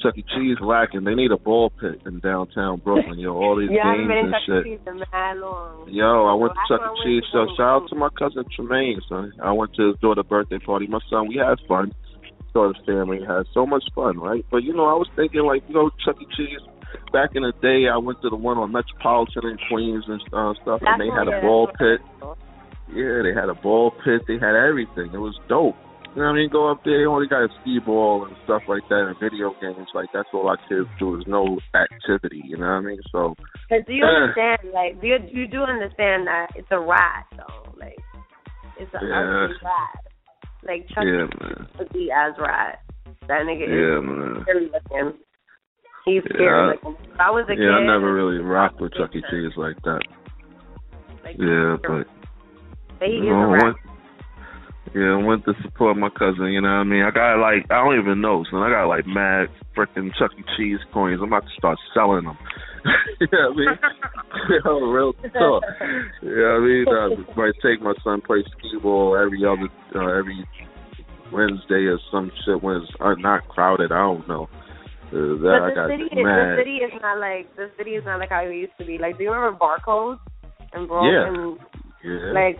[0.00, 0.24] Chuck E.
[0.34, 1.04] Cheese lacking.
[1.04, 3.18] They need a ball pit in downtown Brooklyn.
[3.18, 4.46] Yo, all these Yeah, I've games and Chuck E.
[4.46, 4.64] shit.
[4.64, 5.88] Cheese for long.
[5.90, 7.04] Yo, I went to Chuck E.
[7.04, 7.24] Cheese.
[7.32, 9.32] So shout out to my cousin Tremaine, son.
[9.42, 10.86] I went to his daughter's birthday party.
[10.86, 11.92] My son, we had fun.
[12.54, 14.44] Daughter's family had so much fun, right?
[14.50, 16.26] But you know, I was thinking like, you know, Chuck E.
[16.36, 16.64] Cheese.
[17.12, 20.54] Back in the day, I went to the one on Metropolitan in Queens and uh,
[20.62, 22.00] stuff, and they had a ball pit.
[22.88, 24.22] Yeah, they had a ball pit.
[24.26, 25.12] They had everything.
[25.12, 25.76] It was dope.
[26.16, 26.50] You know what I mean?
[26.50, 26.98] Go up there.
[26.98, 29.88] They only got a skee ball and stuff like that, and video games.
[29.94, 31.12] Like that's all our kids do.
[31.14, 32.42] There's no activity.
[32.44, 33.00] You know what I mean?
[33.12, 33.34] So
[33.68, 34.08] Cause do you Uh.
[34.32, 34.58] understand?
[34.72, 37.70] Like, do you, you do understand that it's a ride, though.
[37.78, 37.98] Like,
[38.80, 39.44] it's an Yeah.
[39.44, 40.04] ugly ride.
[40.66, 41.68] Like Chuck yeah, man.
[41.78, 42.78] ugly ass ride.
[43.28, 44.42] That nigga Yeah, is man.
[44.42, 45.18] scary looking.
[46.04, 46.96] He's Yeah, scary I- looking.
[47.14, 49.22] If I was a Yeah, I never really rocked with Chuck E.
[49.30, 50.02] Cheese like that.
[51.22, 52.06] like, Yeah, but
[52.98, 53.62] but he is know, a rat.
[53.62, 53.76] went,
[54.94, 56.46] yeah, I went to support my cousin.
[56.52, 57.02] You know what I mean?
[57.02, 58.62] I got like I don't even know, son.
[58.62, 60.42] I got like mad freaking Chuck E.
[60.56, 61.20] Cheese coins.
[61.22, 62.38] I'm about to start selling them.
[63.20, 64.60] you know what I mean?
[64.64, 65.62] Yo, real talk.
[66.22, 66.86] You know what I mean?
[66.88, 70.46] I might take my son play skee ball every other uh, every
[71.32, 73.92] Wednesday or some shit when it's uh, not crowded.
[73.92, 74.48] I don't know.
[75.08, 77.90] Uh, that But I the got city, is, the city is not like the city
[77.92, 78.98] is not like how it used to be.
[78.98, 80.20] Like, do you remember Barcodes
[80.72, 81.28] and Bro Yeah.
[81.28, 81.58] and
[82.04, 82.32] yeah.
[82.32, 82.58] like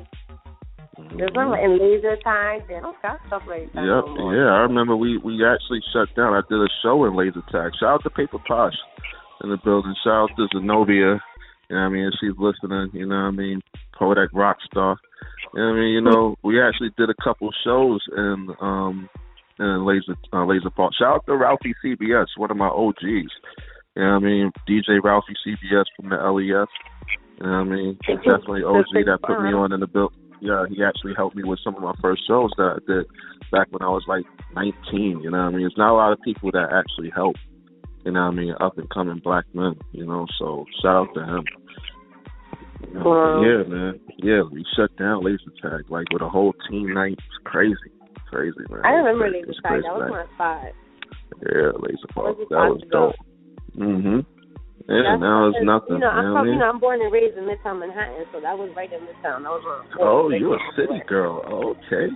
[1.17, 2.61] there's not like in laser time.
[2.67, 3.87] They don't got stuff like that.
[3.87, 6.35] Yep, no yeah, I remember we we actually shut down.
[6.35, 7.73] I did a show in Laser Tag.
[7.79, 8.75] Shout out to Paper Posh
[9.43, 9.95] in the building.
[10.03, 11.23] Shout out to Zenobia.
[11.71, 12.11] You know what I mean?
[12.21, 12.91] She's listening.
[12.95, 13.61] You know what I mean?
[13.97, 14.97] Kodak Rockstar.
[15.55, 15.93] You know what I mean?
[15.95, 19.09] You know, we actually did a couple shows in um
[19.59, 20.93] in Laser uh, Laser Park.
[20.99, 23.03] Shout out to Ralphie CBS, one of my OGs.
[23.03, 24.53] You know what I mean?
[24.69, 26.43] DJ Ralphie CBS from the LES.
[26.43, 26.67] You know
[27.41, 27.99] what I mean?
[28.07, 30.13] Definitely OG that put me on in the build.
[30.41, 33.07] Yeah, he actually helped me with some of my first shows that I did
[33.51, 34.25] back when I was like
[34.55, 35.21] 19.
[35.21, 35.67] You know what I mean?
[35.67, 37.37] It's not a lot of people that actually help.
[38.05, 38.55] You know what I mean?
[38.61, 39.75] Up and coming black men.
[39.93, 41.45] You know, so shout out to him.
[42.87, 43.43] You know, Wow.
[43.43, 44.01] Yeah, man.
[44.19, 47.19] Yeah, we shut down Laser Tag like with a whole team night.
[47.19, 47.75] It's crazy,
[48.31, 48.83] crazy, man.
[48.85, 49.83] I remember laser tag.
[49.83, 50.73] That was my spot.
[51.43, 52.49] Yeah, Laser Tag.
[52.51, 53.15] That was dope.
[53.77, 54.25] Mhm.
[54.89, 56.01] Yeah, That's now it's nothing.
[56.01, 57.85] You know, I'm you know I from, you know, I'm born and raised in Midtown
[57.85, 59.45] Manhattan, so that was right in Midtown.
[59.45, 61.45] That was Oh, like, you a city girl.
[61.45, 62.09] Okay.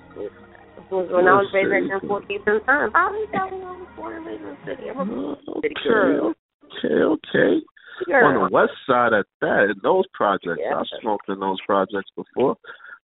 [0.88, 2.08] was when I was You're raised right in.
[2.08, 2.90] 14th and Sun.
[2.96, 4.88] I was telling I was born and raised in the city.
[4.88, 6.32] I'm a oh, city girl.
[6.64, 7.60] okay, okay.
[8.08, 8.24] Girl.
[8.24, 10.64] On the west side at that, in those projects.
[10.64, 10.80] Yeah.
[10.80, 12.56] I smoked in those projects before.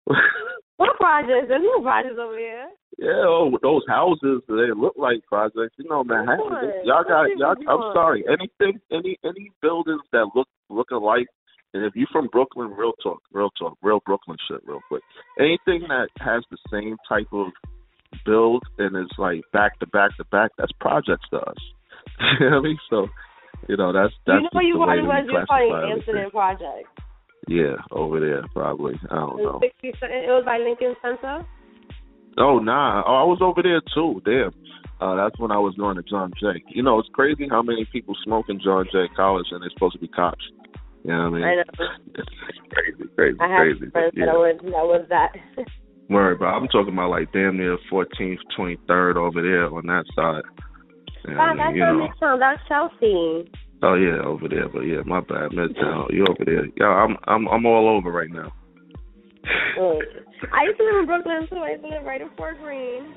[0.78, 1.50] What projects?
[1.50, 2.70] There's no projects over here.
[2.98, 5.74] Yeah, oh, those houses they look like projects.
[5.76, 6.82] You know, Manhattan.
[6.84, 7.58] Y'all got y'all.
[7.68, 8.24] I'm sorry.
[8.26, 11.26] Anything, any any buildings that look look alike.
[11.74, 15.02] And if you're from Brooklyn, real talk, real talk, real Brooklyn shit, real quick.
[15.38, 17.48] Anything that has the same type of
[18.24, 21.56] build and is like back to back to back, that's projects to us.
[22.40, 22.78] you know what I mean?
[22.88, 23.06] So,
[23.68, 25.26] you know, that's that's you know you probably was?
[25.28, 25.92] You're probably.
[25.92, 26.88] Amsterdam Project.
[27.48, 28.94] Yeah, over there probably.
[29.10, 29.58] I don't know.
[29.62, 31.46] 60 It was by Lincoln Center.
[32.36, 33.02] Oh nah.
[33.06, 34.20] Oh, I was over there too.
[34.24, 34.52] Damn.
[35.00, 36.62] Uh, that's when I was going to John Jay.
[36.68, 39.94] You know, it's crazy how many people smoke in John Jay College and they're supposed
[39.94, 40.44] to be cops.
[41.04, 41.44] You know what I mean?
[41.44, 41.64] I know.
[42.68, 43.90] Crazy, crazy, I have crazy.
[43.90, 44.26] Friends yeah.
[44.26, 45.32] that was that was that.
[46.10, 50.44] Word, but I'm talking about like damn near 14th, 23rd over there on that side.
[51.26, 52.38] I wow, that's You know.
[52.38, 53.50] That's Chelsea.
[53.82, 54.68] Oh yeah, over there.
[54.68, 56.12] But yeah, my bad, Midtown.
[56.12, 56.66] You over there?
[56.76, 58.52] Yeah, I'm I'm I'm all over right now.
[59.78, 60.00] Mm.
[60.52, 61.56] I used to live in Brooklyn too.
[61.56, 63.14] I used to live right in Fort Greene.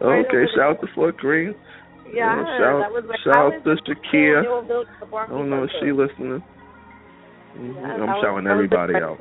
[0.00, 1.54] Right Okay, shout out to Fort Greene.
[2.12, 4.40] Yeah, Yeah, shout- that was like, shout out to Shakia.
[4.40, 6.42] I don't know if she listening.
[7.56, 9.20] Mhm, Yeah, I'm was- shouting everybody out.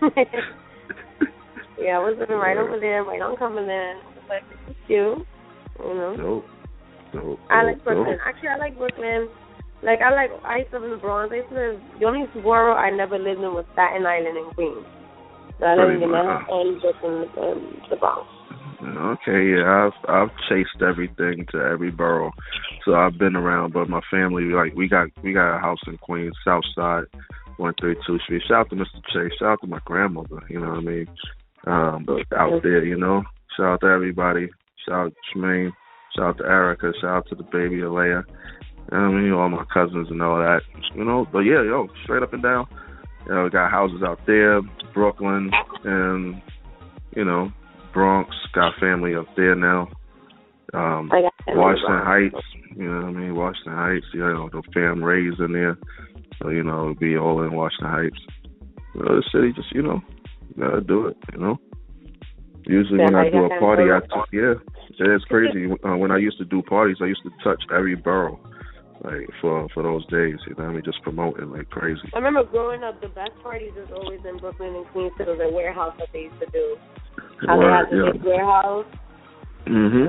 [1.78, 2.62] yeah, I was living right Yeah.
[2.62, 4.00] over there, right on Cumberland.
[4.00, 5.26] I was like, this is cute.
[5.80, 6.16] You know.
[6.16, 6.46] Dope.
[7.12, 7.40] Dope.
[7.50, 8.16] I like Brooklyn.
[8.16, 8.26] dope.
[8.26, 9.28] Actually, I like Brooklyn.
[9.84, 10.30] Like I like.
[10.44, 11.30] I used to live in the Bronx.
[11.30, 11.80] I used to live.
[12.00, 14.86] The only borough I never lived in was Staten Island and Queens.
[15.60, 16.24] So I lived in much.
[16.24, 17.60] Manhattan, Brooklyn, and
[17.90, 18.24] the Bronx.
[18.84, 22.32] Okay, yeah, I've I've chased everything to every borough,
[22.84, 23.72] so I've been around.
[23.72, 27.04] But my family, like, we got we got a house in Queens, South Side,
[27.56, 28.42] one thirty two Street.
[28.48, 29.00] Shout out to Mr.
[29.12, 29.32] Chase.
[29.38, 30.42] Shout out to my grandmother.
[30.48, 31.06] You know what I mean?
[31.66, 33.22] Um, but out there, you know.
[33.56, 34.48] Shout out to everybody.
[34.86, 35.72] Shout out to Tremaine.
[36.16, 36.92] Shout out to Erica.
[37.00, 38.24] Shout out to the baby Alea.
[38.94, 40.60] You know what I mean, all my cousins and all that.
[40.94, 42.68] You know, but yeah, yo, straight up and down.
[43.26, 44.60] You know, we got houses out there,
[44.94, 45.50] Brooklyn,
[45.82, 46.40] and
[47.16, 47.50] you know,
[47.92, 48.30] Bronx.
[48.54, 49.88] Got family up there now.
[50.74, 52.46] Um, I Washington Heights.
[52.76, 53.34] You know what I mean?
[53.34, 54.06] Washington Heights.
[54.14, 55.76] You know, the fam raised in there.
[56.40, 58.20] So you know, it'll be all in Washington Heights.
[58.94, 60.02] You know, the city just you know,
[60.56, 61.16] gotta do it.
[61.32, 61.58] You know.
[62.64, 63.98] Usually when Yeah, I do a party, I
[64.32, 64.54] yeah,
[65.00, 65.66] yeah, it's crazy.
[65.84, 68.38] Uh, when I used to do parties, I used to touch every borough,
[69.04, 70.40] like for for those days.
[70.48, 72.08] You know, what I mean, just promoting like crazy.
[72.14, 75.12] I remember growing up, the best parties was always in Brooklyn and Queens.
[75.20, 76.76] It was a warehouse that they used to do.
[77.46, 78.12] How they had Word, the yeah.
[78.12, 78.86] big warehouse.
[79.66, 80.04] Mhm.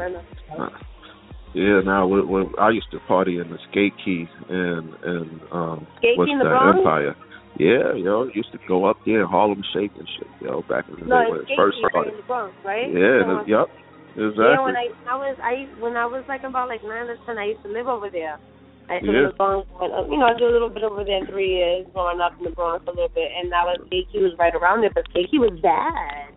[1.55, 5.87] Yeah, now we, we, I used to party in the Skate Key and and um
[5.97, 6.79] Skate what's Key in the that Bronx?
[6.79, 7.15] Empire.
[7.57, 11.07] Yeah, yo, used to go up there, Harlem Shake and shit, yo, back in the
[11.07, 12.11] No, day when it first Skate Key right started.
[12.11, 12.91] in the Bronx, right?
[12.91, 13.67] Yeah, So, the, yep,
[14.19, 14.43] exactly.
[14.43, 17.39] Yeah, when I I was I when I was like about like nine or ten,
[17.39, 18.35] I used to live over there.
[18.89, 19.11] I used Yeah.
[19.11, 19.67] live in the Bronx.
[19.79, 22.21] When, uh, you know, I did a little bit over there in three years, growing
[22.21, 24.91] up in the Bronx a little bit, and that was Skate was right around there,
[24.93, 26.29] but Skate was bad.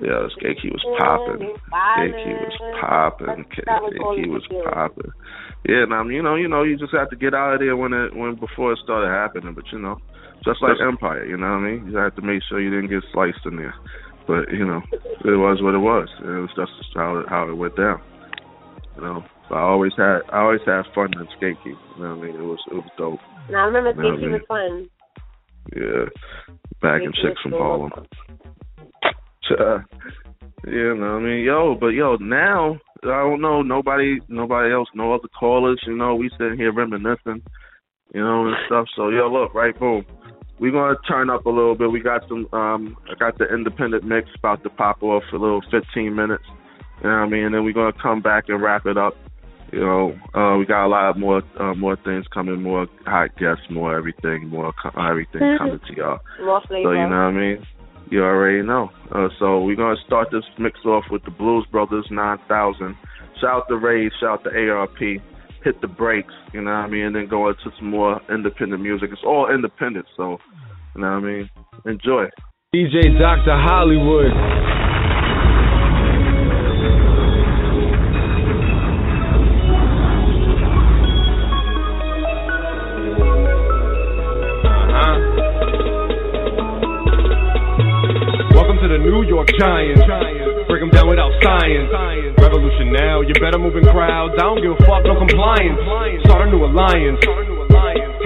[0.00, 1.40] Yeah, the Skate Key was popping.
[1.42, 2.80] it was Skate Key was violent.
[2.80, 3.26] popping.
[3.26, 4.70] That- that was Skate all Key you was could do.
[4.70, 5.12] popping.
[5.66, 7.76] Yeah, and um, you know, you know, you just have to get out of there
[7.76, 9.54] when it when before it started happening.
[9.54, 9.98] But you know,
[10.44, 11.88] just like Empire, you know what I mean?
[11.90, 13.74] You have to make sure you didn't get sliced in there.
[14.28, 16.08] But you know, it was what it was.
[16.20, 18.00] It was just how it, how it went down.
[18.96, 21.70] You know, I always had I always had fun in Skate Key.
[21.70, 22.34] You know what I mean?
[22.34, 23.20] It was it was dope.
[23.48, 24.90] And I remember You know Skate was fun.
[25.74, 26.04] Yeah,
[26.80, 27.92] back in chicks from Harlem.
[29.50, 29.78] Uh,
[30.66, 35.14] yeah, no, I mean, yo, but yo, now I don't know nobody, nobody else, no
[35.14, 35.80] other callers.
[35.86, 37.42] You know, we sitting here reminiscing,
[38.14, 38.86] you know, and stuff.
[38.96, 40.04] So yo, look, right, boom.
[40.58, 41.90] We're gonna turn up a little bit.
[41.90, 45.40] We got some, um, I got the independent mix about to pop off for a
[45.40, 46.44] little 15 minutes.
[47.02, 47.44] You know what I mean?
[47.44, 49.14] And then we're gonna come back and wrap it up.
[49.72, 53.64] You know, uh, we got a lot more, uh, more things coming, more hot guests,
[53.70, 56.18] more everything, more co- everything coming to y'all.
[56.40, 57.66] More So you know what I mean?
[58.08, 58.90] You already know.
[59.12, 62.96] Uh, so we're gonna start this mix off with the Blues Brothers 9000.
[63.40, 65.20] Shout out to Ray, shout out to ARP.
[65.64, 68.80] Hit the brakes, you know what I mean, and then go into some more independent
[68.80, 69.10] music.
[69.12, 70.38] It's all independent, so
[70.94, 71.50] you know what I mean.
[71.84, 72.26] Enjoy.
[72.72, 73.56] DJ Dr.
[73.56, 74.75] Hollywood.
[89.58, 90.02] Giants.
[90.68, 91.90] Break 'em down without science.
[92.38, 94.34] Revolution now, you better move in crowds.
[94.34, 95.80] I don't give a fuck, no compliance.
[96.24, 97.55] Start a new alliance.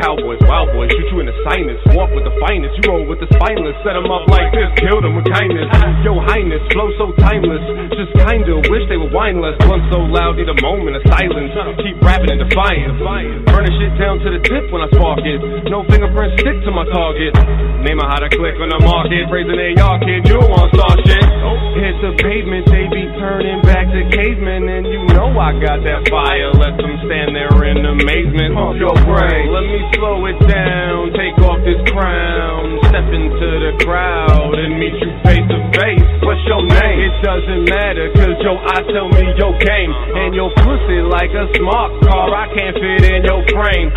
[0.00, 1.76] Cowboys, wild boys, shoot you in the sinus.
[1.92, 3.76] Walk with the finest, you roll with the spineless.
[3.84, 5.68] Set 'em up like this, kill them with kindness.
[6.02, 7.60] Yo, highness, flow so timeless.
[7.92, 9.60] Just kinda wish they were wineless.
[9.60, 11.52] Blunt so loud, need a moment of silence.
[11.76, 12.96] Keep rapping and defiant.
[13.44, 15.40] Burning shit down to the tip when I spark it.
[15.68, 17.36] No fingerprints stick to my target.
[17.84, 19.28] Name a how to click on the market.
[19.30, 21.24] Raising AR kid, you don't want star shit.
[21.76, 24.68] Hit the pavement, they be turning back to cavemen.
[24.68, 26.50] And you know I got that fire.
[26.56, 28.56] Let them stand there in amazement.
[28.56, 29.52] Off your brain.
[29.52, 31.12] Let me slow it down.
[31.16, 32.78] Take off this crown.
[32.90, 36.06] Step into the crowd and meet you face to face.
[36.22, 36.98] What's your name?
[37.00, 39.92] It doesn't matter, cause your eye tell me your game.
[40.16, 42.30] And your pussy like a smart car.
[42.30, 43.88] I can't fit in your frame.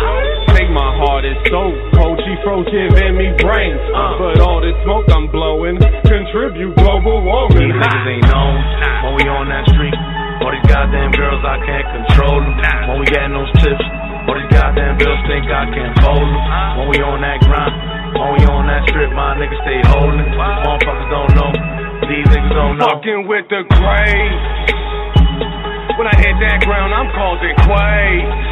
[0.54, 2.18] Say my heart is so cold.
[2.24, 3.80] She froze giving me brains.
[3.92, 4.18] Uh.
[4.18, 7.70] But all this smoke I'm blowing contribute global warming.
[7.70, 8.54] These niggas ain't known
[9.04, 9.94] when we on that street.
[10.42, 12.58] All these goddamn girls, I can't control them.
[12.90, 16.44] When we getting those tips, all these goddamn bills think I can't fold them.
[16.80, 17.76] When we on that grind,
[18.16, 20.24] when we on that strip, my niggas stay holding.
[20.32, 21.50] Motherfuckers don't know,
[22.08, 22.88] these niggas don't know.
[22.88, 24.40] Fucking with the grave.
[26.00, 28.48] When I hit that ground, I'm causing quakes.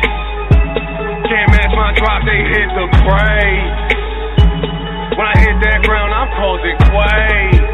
[1.26, 3.66] Can't match my drop, they hit the grave.
[5.16, 7.64] When I hit that ground, I'm causing quakes.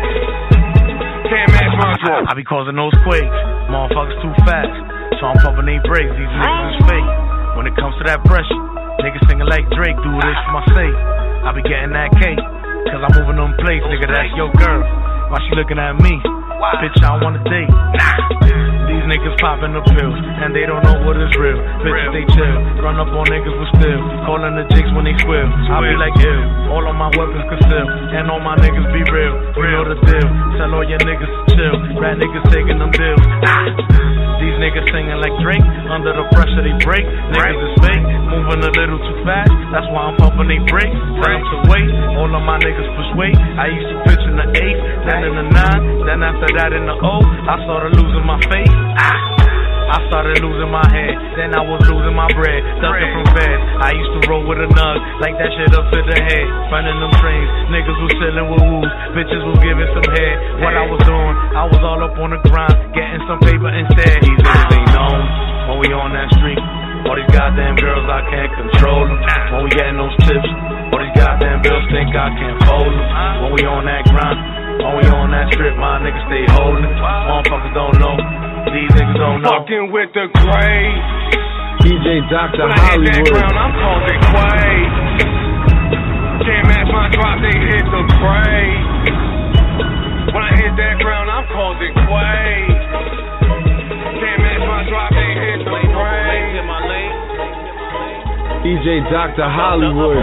[1.29, 2.25] Can't match my drop.
[2.31, 3.39] I be causing those quakes.
[3.69, 4.73] Motherfuckers too fast.
[5.21, 6.15] So I'm pumping they brakes.
[6.15, 7.28] These niggas is fake.
[7.59, 8.63] When it comes to that pressure,
[9.03, 9.99] niggas singing like Drake.
[9.99, 10.95] Do this for my sake.
[11.43, 12.39] I be getting that cake.
[12.87, 14.07] Cause I'm moving on place, nigga.
[14.07, 14.87] That's your girl.
[15.27, 16.23] Why she looking at me?
[16.23, 18.78] Bitch, I don't wanna date.
[18.89, 21.61] These niggas popping the pills, and they don't know what is real.
[21.85, 22.57] Bitches, they chill.
[22.81, 24.01] Run up on niggas with still.
[24.25, 25.45] Calling the jigs when they squill.
[25.45, 26.73] I be like, ill.
[26.73, 29.35] All of my weapons concealed, and all my niggas be real.
[29.61, 30.29] You know the deal.
[30.57, 31.75] Tell all your niggas to chill.
[32.01, 33.21] Rat niggas taking them deals.
[33.45, 34.09] Ah.
[34.39, 35.67] These niggas singing like Drake.
[35.91, 37.05] Under the pressure, they break.
[37.05, 38.07] Niggas is fake.
[38.31, 39.51] Moving a little too fast.
[39.75, 40.95] That's why I'm pumping they brakes.
[40.95, 41.91] Them to wait.
[42.17, 43.37] All of my niggas push weight.
[43.37, 46.87] I used to pitch in the eight, then in the nine, then after that in
[46.87, 47.19] the O.
[47.27, 48.78] I started losing my faith.
[49.89, 52.61] I started losing my head, then I was losing my bread.
[52.85, 55.99] Ducking from bed, I used to roll with a nug, like that shit up to
[56.05, 56.47] the head.
[56.69, 60.61] Running them trains, niggas was chilling with woos, bitches was giving some head.
[60.61, 64.21] What I was doing, I was all up on the grind, getting some paper instead.
[64.21, 65.21] These niggas ain't known
[65.73, 66.61] when we on that street.
[67.09, 69.17] All these goddamn girls, I can't control them.
[69.57, 70.51] When we getting those tips,
[70.93, 73.09] all these goddamn bills think I can't fold them.
[73.41, 74.37] When we on that grind,
[74.85, 76.85] when we on that strip, my niggas stay holding.
[76.85, 78.48] Motherfuckers don't know.
[78.67, 79.63] These niggas don't know.
[79.63, 80.99] Fucking with the grave.
[81.87, 82.67] DJ Dr.
[82.67, 83.31] When I hit that Hollywood.
[83.31, 84.95] ground, I'm causing quake.
[86.43, 88.83] Can't match my drop, they hit the grave.
[90.35, 92.75] When I hit that ground, I'm causing quake.
[94.19, 96.19] Can't match my drop, they hit the grave.
[98.65, 99.49] DJ Dr.
[99.49, 100.19] Hollywood.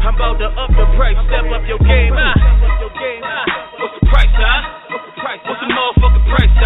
[0.00, 2.32] I'm about to up the price, step up your game, ah.
[2.32, 4.60] What's the price, huh?
[4.96, 5.40] What's the price?
[5.44, 6.56] What's the motherfucking price,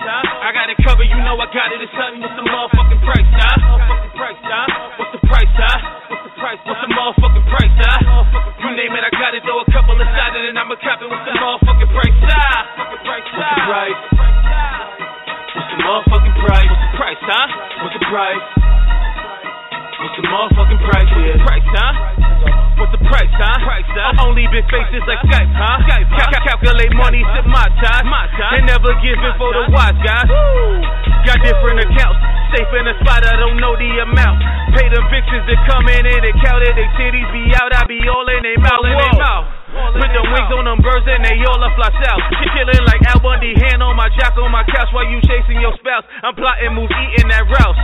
[0.00, 0.24] huh?
[0.40, 1.84] I got it covered, you know I got it.
[1.84, 2.24] It's something.
[2.24, 3.56] What's the motherfucking price, huh?
[3.76, 4.68] What's the price, huh?
[4.96, 5.20] What's the
[6.40, 6.60] price?
[6.64, 8.00] What's the motherfucking price, huh?
[8.64, 9.44] You name it, I got it.
[9.44, 11.08] Throw a couple inside it, and I'ma cop it.
[11.12, 12.64] What's the motherfucking price, huh?
[12.80, 13.96] What's the price?
[15.52, 16.64] What's the motherfucking price?
[16.64, 17.46] What's the price, huh?
[17.84, 18.61] What's the price?
[20.02, 21.06] What's the motherfucking price?
[21.14, 21.92] What's the price, huh?
[22.74, 23.54] What's the price, huh?
[23.62, 24.26] Price, huh?
[24.26, 25.78] Only big faces like Skype, huh?
[25.86, 26.26] Skype, huh?
[26.26, 28.10] Cal- calculate money, sip my time.
[28.10, 28.58] My time.
[28.58, 30.26] And never give it for the wise guys.
[31.22, 32.18] Got different accounts.
[32.50, 34.42] Safe in a spot, I don't know the amount.
[34.74, 36.74] Pay them bitches that come in and they count it.
[36.74, 38.82] They titties be out, I be all in they mouth.
[38.82, 39.46] In they mouth.
[40.02, 42.22] Put the wings on them birds and they all up fly south.
[42.58, 45.78] Chillin' like Al Bundy, hand on my jock on my couch while you chasing your
[45.78, 46.02] spouse.
[46.26, 47.78] I'm plotting moves, eating that rouse.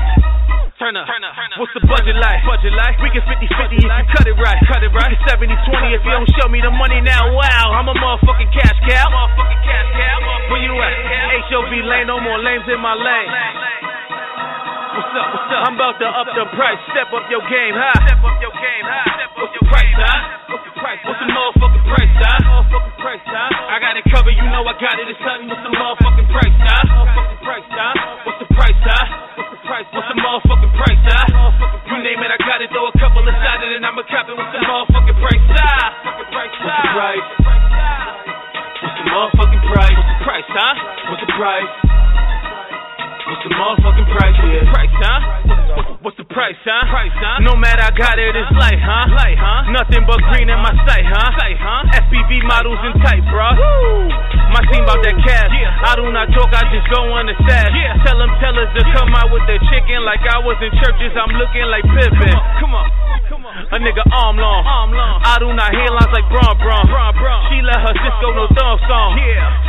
[0.79, 1.11] Turn up.
[1.59, 2.39] What's the budget like?
[2.47, 3.03] Budget like?
[3.03, 4.63] We can 50 50 if you cut it right.
[4.71, 5.11] Cut it right.
[5.11, 7.35] We can 70 20 if you don't show me the money now.
[7.35, 9.11] Wow, I'm a motherfucking cash cow.
[9.11, 10.17] Motherfucking cash cow.
[10.55, 10.95] Where you at?
[11.51, 13.31] HOV lane, no more lanes in my lane.
[14.95, 15.27] What's up?
[15.35, 15.67] What's up?
[15.67, 16.79] I'm about to up the price.
[16.95, 17.99] Step up your game, huh?
[18.07, 19.35] Step up your game, huh?
[19.35, 20.47] What's the price, huh?
[20.47, 21.03] What's the price?
[21.03, 22.39] What's the motherfucking price, huh?
[22.47, 23.51] Motherfucking price, huh?
[23.75, 25.11] I got it covered, you know I got it.
[25.11, 25.51] It's something.
[25.51, 26.87] What's the motherfucking price, huh?
[26.87, 27.95] Motherfucking price, huh?
[28.27, 29.48] What's the price, huh?
[29.69, 29.93] What's the price?
[29.93, 31.29] What's the motherfucking price, huh?
[31.93, 32.73] You name it, I got it.
[32.73, 34.33] Throw a couple inside it, and I'ma cop it.
[34.33, 35.93] What's the motherfucking price, huh?
[36.09, 37.21] What's the price?
[38.81, 39.93] What's the motherfucking price?
[39.93, 40.73] What's the price, huh?
[41.13, 41.88] What's the price?
[43.49, 44.37] What's the motherfucking price?
[44.45, 46.05] What's price, huh?
[46.05, 46.85] What's the price, huh?
[46.93, 47.41] Price, huh?
[47.49, 49.09] No matter I got it, it's light, huh?
[49.17, 49.73] Light, huh?
[49.73, 51.33] Nothing but green in my sight, huh?
[51.33, 51.97] Sight, huh?
[51.97, 53.49] FPV models and tight, bro.
[54.53, 55.49] My team about that cash.
[55.49, 57.73] I do not talk, I just go on the stash.
[58.05, 61.17] Tell them tellers to come out with their chicken like I was in churches.
[61.17, 62.37] I'm looking like Pippin.
[62.61, 62.85] Come on.
[63.69, 64.61] A nigga arm long.
[65.25, 66.85] I do not hairlines like Braun Braun.
[67.49, 69.17] She let her Cisco no thumb song.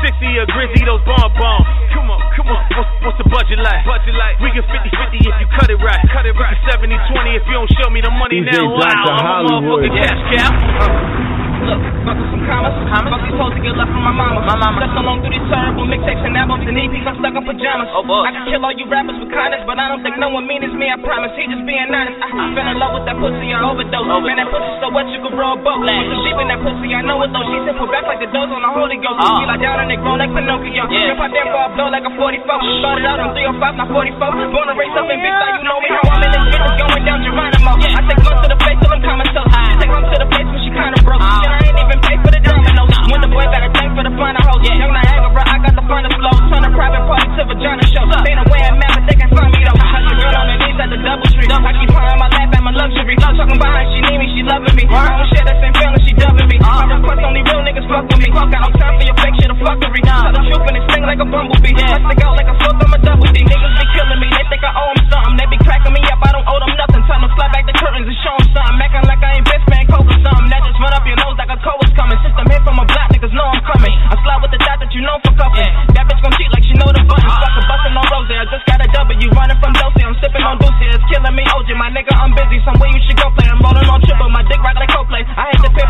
[0.04, 1.68] 60 a Grizzy, those bomb bombs.
[1.96, 2.64] Come on, come on.
[2.76, 3.69] What's, what's the budget like?
[3.86, 4.36] Budget like.
[4.42, 6.02] We get 50 50 if you cut it right.
[6.14, 6.56] Cut it right.
[6.72, 8.66] 70 20 if you don't show me the money now.
[8.66, 9.90] Wow, I'm a Hollywood.
[9.90, 11.49] motherfucking cash cow.
[11.70, 12.74] Look, fuck with some commas.
[12.90, 14.42] Fuck these hoes to get left from my mama.
[14.42, 14.82] My mama.
[14.82, 17.06] Just along through these terrible mixtapes and albums and EPs.
[17.06, 17.94] I'm stuck in pajamas.
[17.94, 18.26] Oh, boy.
[18.26, 20.66] I can kill all you rappers with kindness, but I don't think no one mean
[20.66, 20.90] it's me.
[20.90, 21.30] I promise.
[21.38, 22.18] He just being honest.
[22.26, 23.54] I, I fell in love with that pussy.
[23.54, 24.10] I overdose.
[24.26, 25.86] Man, that pussy so what you could roll a boat.
[25.86, 26.90] Put some deep in that pussy.
[26.98, 27.46] I know it though.
[27.46, 29.22] She said put back like the dose on the Holy Ghost.
[29.22, 29.38] Ah.
[29.38, 30.90] She like down and they grow like Pinocchio.
[30.90, 31.14] Yeah.
[31.14, 32.50] If I damn far blow like a 44.
[32.82, 34.50] Started out on 305, not 44.
[34.50, 35.54] Born to race up in big style.
[35.54, 36.66] You know me how I'm in this bitch.
[36.66, 37.72] It's going down Geronimo.
[37.78, 39.54] I take one to the face till I'm comatose.
[39.54, 41.22] She take one to the face when she kinda broke.
[41.22, 42.96] Shit, I ain't even for the dominoes.
[43.12, 44.64] When the boy got a tank for the final hoes.
[44.64, 46.36] Young Niagara, I got the finest flow.
[46.48, 48.06] Turn a private party to a vagina show.
[48.24, 49.76] They don't wear a man, but they can find me though.
[49.76, 51.50] Touch a girl on her knees at the double tree.
[51.50, 53.16] I keep her on my lap at my luxury.
[53.20, 54.84] Talking about how she need me, she loving me.
[54.88, 56.58] I don't share that same feeling, she dubbing me.
[56.64, 58.30] My request only real niggas fuck with me.
[58.32, 60.02] Got no time for your fake shit or fuckery.
[60.06, 61.76] Tell the truth and it sting like a bumblebee.
[61.76, 63.38] I stick out like a silk, I'm a double D.
[63.44, 65.36] Niggas be killing me, they think I owe them something.
[65.36, 67.04] They be cracking me up, I don't owe them nothing.
[67.10, 68.78] Time to slide back the curtains and show them something.
[68.80, 70.48] Acting like I ain't best man, coke or something.
[70.54, 72.29] That just run up your nose like a cold was coming.
[72.30, 73.90] System hit from a block, niggas know I'm coming.
[73.90, 75.66] I slide with the dot that you know for cuffing.
[75.98, 77.34] That bitch gon' cheat like she know the buttons.
[77.42, 79.34] Fucking bustin' on rose, I just got a W.
[79.34, 80.78] Running from Dulce, I'm sipping on Deuce.
[80.94, 81.74] It's killing me, OJ.
[81.74, 82.62] My nigga, I'm busy.
[82.62, 83.50] Somewhere you should go play.
[83.50, 84.30] I'm rolling on triple.
[84.30, 85.26] My dick rock like Coldplay.
[85.26, 85.89] I hit the fifth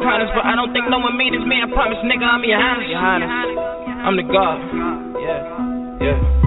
[0.00, 1.60] you rappers but I don't think no one mean it's me.
[1.62, 2.88] I promise, nigga, I'm your highness.
[2.88, 3.28] Your highness.
[4.00, 4.58] I'm the god.
[5.20, 5.44] Yeah.
[6.00, 6.40] Yeah.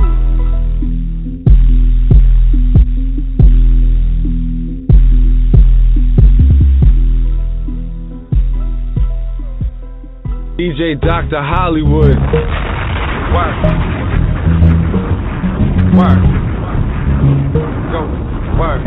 [10.57, 11.41] DJ Dr.
[11.41, 12.17] Hollywood.
[13.33, 13.57] Work.
[15.97, 16.21] Work.
[17.91, 18.01] Go.
[18.59, 18.83] Work.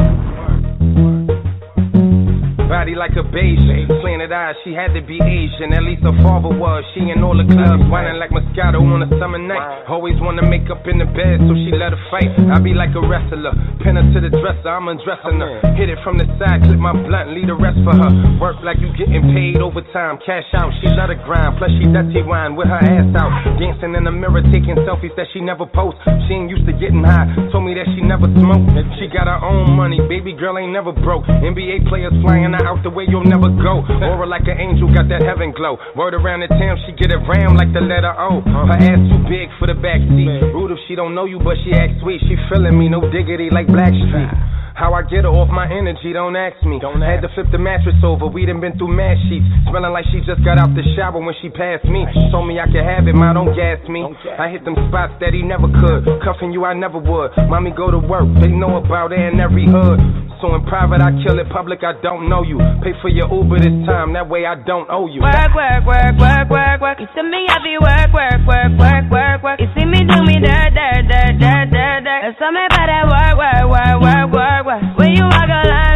[2.69, 3.61] Body like a beige,
[4.01, 4.57] slanted eyes.
[4.65, 6.81] She had to be Asian, at least her father was.
[6.97, 9.85] She in all the clubs, whining like Moscato on a summer night.
[9.93, 12.33] Always wanna make up in the bed, so she let her fight.
[12.49, 13.53] I be like a wrestler,
[13.85, 15.61] pin her to the dresser, I'm undressing her.
[15.77, 18.11] Hit it from the side, clip my blunt, leave the rest for her.
[18.41, 20.73] Work like you getting paid overtime, cash out.
[20.81, 23.29] She let her grind, plus she dirty wine with her ass out.
[23.61, 26.01] Dancing in the mirror, taking selfies that she never post.
[26.25, 28.73] She ain't used to getting high, told me that she never smoked.
[28.97, 31.29] She got her own money, baby girl ain't never broke.
[31.29, 33.83] NBA players flying her out the way you'll never go.
[33.83, 35.77] Aura like an angel, got that heaven glow.
[35.99, 38.41] Word around the town, she get it ram like the letter O.
[38.41, 40.55] Her ass too big for the backseat.
[40.55, 42.23] Rude if she don't know you, but she act sweet.
[42.31, 44.57] She feeling me, no diggity like Blackstreet.
[44.77, 46.77] How I get her off my energy, don't ask me.
[46.77, 49.49] Don't Had to flip the mattress over, we done been through mad sheets.
[49.73, 52.05] Smelling like she just got out the shower when she passed me.
[52.13, 54.05] She Told me I could have it, ma, don't gas me.
[54.37, 56.05] I hit them spots that he never could.
[56.21, 57.33] Cuffing you, I never would.
[57.49, 59.97] Mommy go to work, they know about it in every hood.
[60.45, 62.61] So in private, I kill it, public, I don't know you.
[62.85, 65.25] Pay for your Uber this time, that way I don't owe you.
[65.25, 66.99] Work, work, work, work, work, work.
[67.01, 69.59] You see me, I be work, work, work, work, work, work.
[69.61, 72.21] You see me do me dirt, dirt, dirt, dirt, dirt, dirt.
[72.29, 74.83] There's about that work, work, work, work, work, work.
[75.01, 75.96] When you walk a line,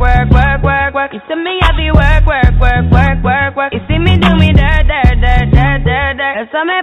[0.00, 1.12] work, work, work, work.
[1.12, 3.70] You see me I be work, work, work, work, work, work.
[3.76, 6.34] You see me do me dirt, dirt, dirt, dirt, dirt, dirt.
[6.40, 6.79] That's how me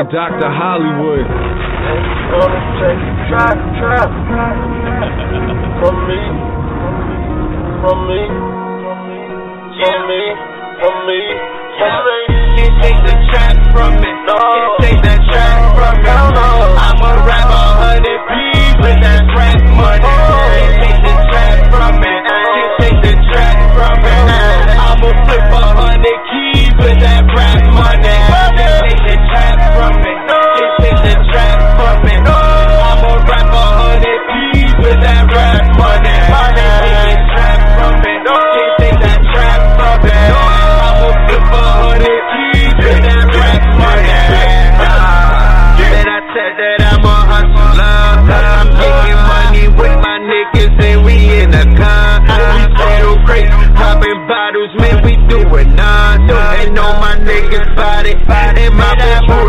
[0.00, 0.48] Dr.
[0.48, 1.26] Hollywood.
[5.80, 6.20] From me,
[7.82, 8.51] from me.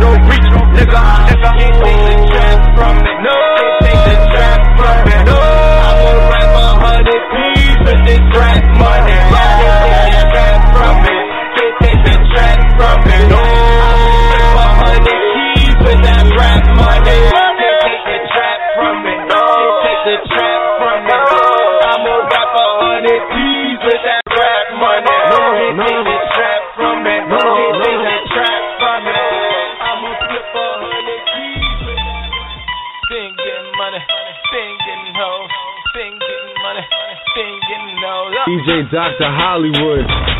[0.00, 1.02] Don't reach, nigga.
[1.28, 3.12] Nigga, he ain't seen the chance from me.
[3.22, 3.53] No.
[38.54, 39.30] DJ Dr.
[39.34, 40.33] Hollywood.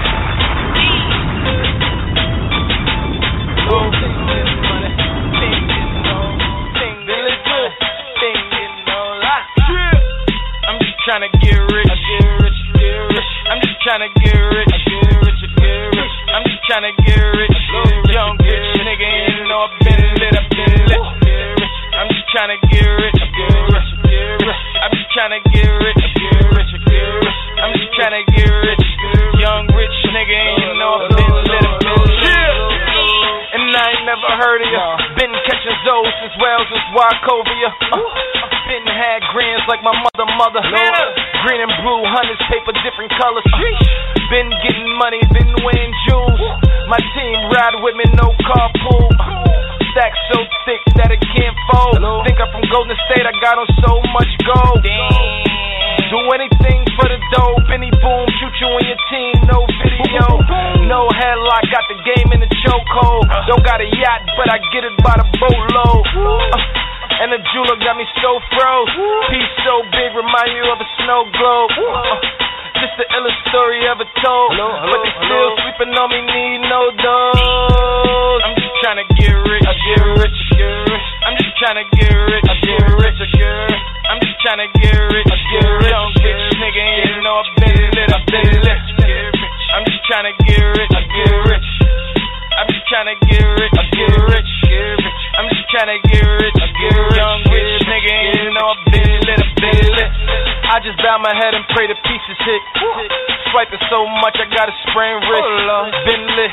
[103.94, 105.54] so much, I got a sprained wrist.
[106.02, 106.50] Been lit,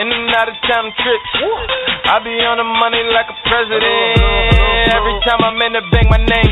[0.00, 1.30] in and out of town trips.
[2.08, 4.16] I be on the money like a president.
[4.96, 6.47] Every time I'm in the bank, my name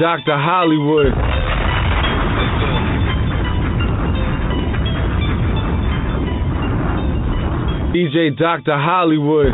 [0.00, 0.38] Dr.
[0.38, 1.12] Hollywood.
[7.92, 8.78] DJ Dr.
[8.78, 9.52] Hollywood.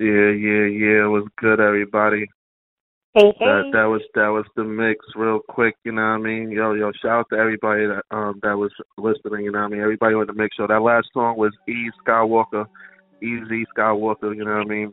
[0.00, 1.04] Yeah, yeah, yeah.
[1.04, 2.26] It was good, everybody.
[3.14, 3.46] Hey, hey.
[3.46, 5.76] That that was that was the mix, real quick.
[5.84, 6.50] You know what I mean?
[6.50, 9.44] Yo, yo, shout out to everybody that um that was listening.
[9.44, 9.80] You know what I mean?
[9.80, 12.66] Everybody on to make sure That last song was E Skywalker,
[13.22, 14.34] Easy Skywalker.
[14.34, 14.92] You know what I mean?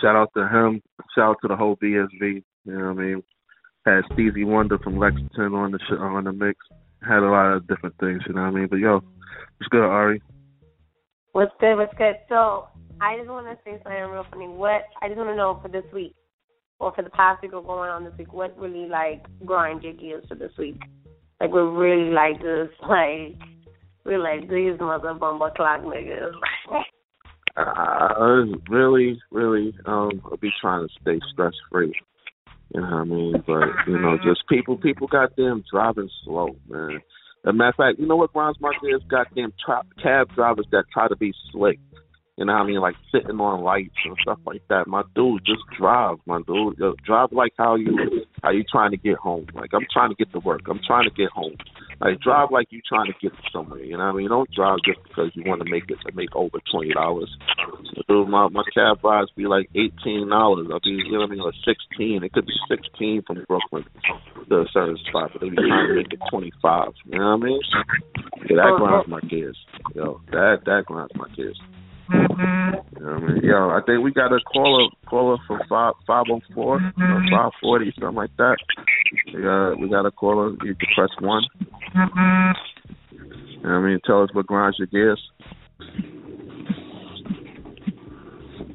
[0.00, 0.82] Shout out to him.
[1.14, 2.20] Shout out to the whole BSV.
[2.20, 3.22] You know what I mean?
[3.84, 6.58] Had Stevie Wonder from Lexington on the sh- on the mix.
[7.06, 8.22] Had a lot of different things.
[8.26, 8.66] You know what I mean?
[8.68, 10.22] But yo, what's good, Ari.
[11.32, 11.76] What's good?
[11.76, 12.16] What's good?
[12.28, 12.66] So
[13.00, 14.48] I just want to say something real funny.
[14.48, 16.14] What I just want to know for this week,
[16.80, 19.92] or for the past week or going on this week, what really like grind your
[19.92, 20.80] gears for this week?
[21.40, 23.36] Like we're really like this, like
[24.04, 26.32] we're like these mother bumble clock niggas.
[27.56, 31.90] Uh, really, really, um, I'll be trying to stay stress free.
[32.74, 33.44] You know what I mean?
[33.46, 36.96] But you know, just people, people, got them driving slow, man.
[37.46, 39.02] As a matter of fact, you know what grinds my gears?
[39.08, 41.78] Goddamn tra- cab drivers that try to be slick.
[42.36, 42.80] You know what I mean?
[42.80, 44.86] Like sitting on lights and stuff like that.
[44.86, 46.76] My dude, just drive, my dude.
[46.78, 49.44] Yo, drive like how you how you trying to get home.
[49.54, 50.62] Like I'm trying to get to work.
[50.70, 51.56] I'm trying to get home.
[52.00, 53.82] Like drive like you trying to get somewhere.
[53.82, 54.28] You know what I mean?
[54.28, 57.34] Don't drive just because you want to make it to make over twenty dollars.
[58.06, 60.68] Dude, my my cab rides be like eighteen dollars.
[60.70, 62.22] I'll be you know what I mean, or sixteen.
[62.22, 63.84] It could be sixteen from Brooklyn
[64.48, 66.92] to a certain spot, but they be trying to make it twenty five.
[67.06, 67.60] You know what I mean?
[68.48, 69.58] Yeah, that grinds my gears.
[69.94, 71.60] Yo, that that grinds my gears.
[72.08, 73.42] You know what I mean?
[73.42, 77.34] Yo, I think we got a caller caller for five five oh four or mm-hmm.
[77.34, 78.56] five forty, something like that.
[79.32, 81.42] We got we got a caller, you can press one.
[81.94, 82.50] Mm-hmm.
[83.12, 84.00] You know what I mean?
[84.04, 85.20] Tell us what grinds your gears.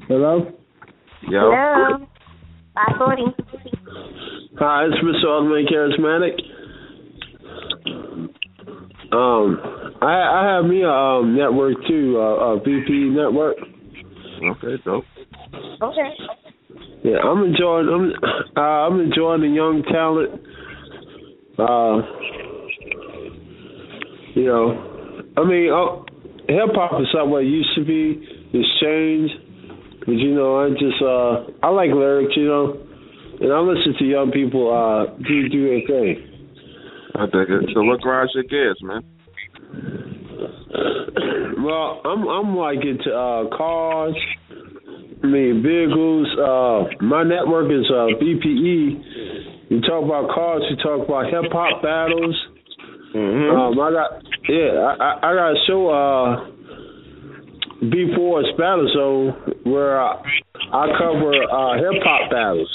[0.08, 0.52] Hello?
[1.28, 1.50] Yo.
[1.54, 2.06] Hello.
[2.74, 3.22] Five forty.
[4.58, 5.26] Hi, it's Mr.
[5.26, 6.38] Ultimate Charismatic.
[9.12, 9.60] Um,
[10.00, 13.56] I I have me a um, network too, uh, a VP network.
[14.42, 15.04] Okay, dope.
[15.82, 16.08] Okay.
[17.04, 18.12] Yeah, I'm enjoying I'm
[18.56, 20.40] uh, I'm enjoying the young talent.
[21.58, 22.00] Uh,
[24.34, 26.02] you know, I mean, uh,
[26.48, 28.16] hip hop is not what it used to be.
[28.54, 29.34] It's changed,
[30.06, 32.80] but you know, I just uh, I like lyrics, you know,
[33.40, 36.31] and I listen to young people uh, do do their thing.
[37.14, 37.70] I think it.
[37.74, 39.02] So what grinds your gears, man?
[41.62, 44.16] Well, I'm I'm like into uh, cars.
[45.22, 46.26] I mean vehicles.
[46.38, 49.70] Uh, my network is uh, BPE.
[49.70, 50.62] You talk about cars.
[50.70, 52.36] You talk about hip hop battles.
[53.14, 53.56] Mm-hmm.
[53.56, 54.80] Um, I got yeah.
[54.80, 55.88] I, I I got a show.
[55.88, 56.52] Uh,
[57.82, 60.22] B4 Battle Zone where I,
[60.72, 62.70] I cover uh, hip hop battles.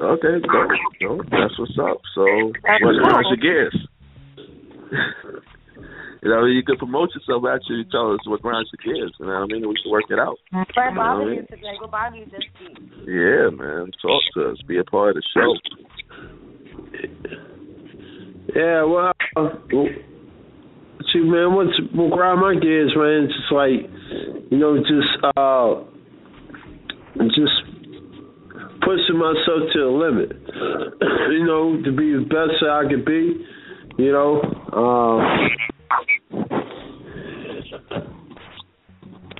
[0.00, 1.26] Okay, dope, dope.
[1.30, 2.00] That's what's up.
[2.14, 3.76] So what grinds your gears?
[6.24, 7.44] You know, you could promote yourself.
[7.44, 9.12] Actually, tell us what grinds your gears.
[9.20, 9.68] You know what I mean?
[9.68, 10.38] We can work it out.
[10.52, 11.34] What You know I bothers mean?
[11.36, 11.76] you today?
[11.78, 12.78] What bothers you this week?
[13.04, 13.90] Yeah, man.
[14.00, 14.56] Talk to us.
[14.66, 15.52] Be a part of the show.
[18.56, 19.50] Yeah, well, uh,
[21.12, 23.24] see, man, what's what grind my gears, man?
[23.28, 25.84] It's just like, you know, just uh,
[27.36, 27.52] just
[28.84, 30.30] pushing myself to the limit.
[31.32, 33.44] you know, to be the best that I could be.
[33.96, 34.42] You know,
[34.72, 35.48] um,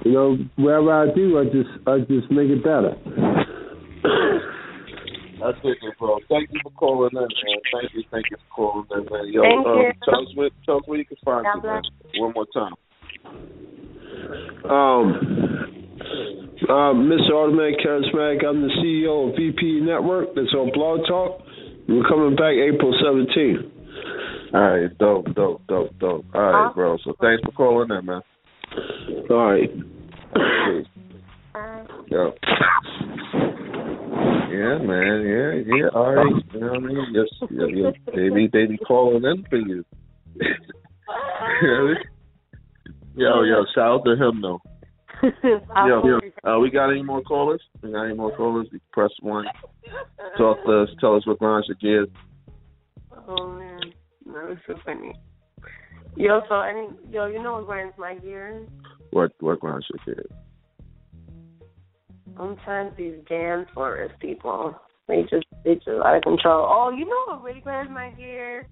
[0.04, 2.94] you know, wherever I do, I just I just make it better.
[5.44, 6.18] That's it, bro.
[6.30, 7.28] Thank you for calling in, man.
[7.72, 9.32] Thank you, thank you for calling in, man.
[9.32, 9.92] Yo, Thank um, you.
[10.04, 11.82] tell us where, tell us where you can find God you, man.
[12.16, 12.72] One more time.
[14.70, 15.33] Um,
[16.68, 17.32] uh, Mr.
[17.32, 20.34] Automatic Charismatic, I'm the CEO of VP Network.
[20.34, 21.40] That's on Blog Talk.
[21.88, 23.70] We're coming back April 17th.
[24.54, 26.24] All right, dope, dope, dope, dope.
[26.32, 26.96] All right, bro.
[27.04, 28.22] So thanks for calling in, man.
[29.28, 29.70] All right.
[32.08, 32.32] Yo.
[34.50, 35.22] Yeah, man.
[35.26, 35.88] Yeah, yeah.
[35.92, 36.44] All right.
[36.52, 37.06] You know what I mean?
[37.12, 37.90] Yes, yeah, yeah.
[38.14, 39.84] They be they be calling in for you.
[43.16, 43.64] yo, yo.
[43.74, 44.60] Shout out to him though.
[45.42, 46.20] Yo, yo.
[46.46, 47.62] Uh, we got any more callers?
[47.82, 48.66] We got any more callers?
[48.70, 49.46] You press one.
[50.36, 50.88] Talk to us.
[51.00, 52.08] Tell us what grinds your gears.
[53.26, 53.80] Oh man,
[54.26, 55.14] that was so funny.
[56.16, 58.68] Yo, so any yo, you know what grinds my gears?
[59.10, 60.30] What what grinds your gears?
[62.36, 64.74] Sometimes these damn tourist people,
[65.08, 66.66] they just they just out of control.
[66.68, 68.66] Oh, you know what really grinds my gears?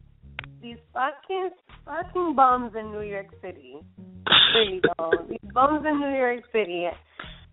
[0.61, 1.51] These fucking
[1.87, 3.77] fucking bums in New York City.
[4.55, 6.89] Really though, these bums in New York City.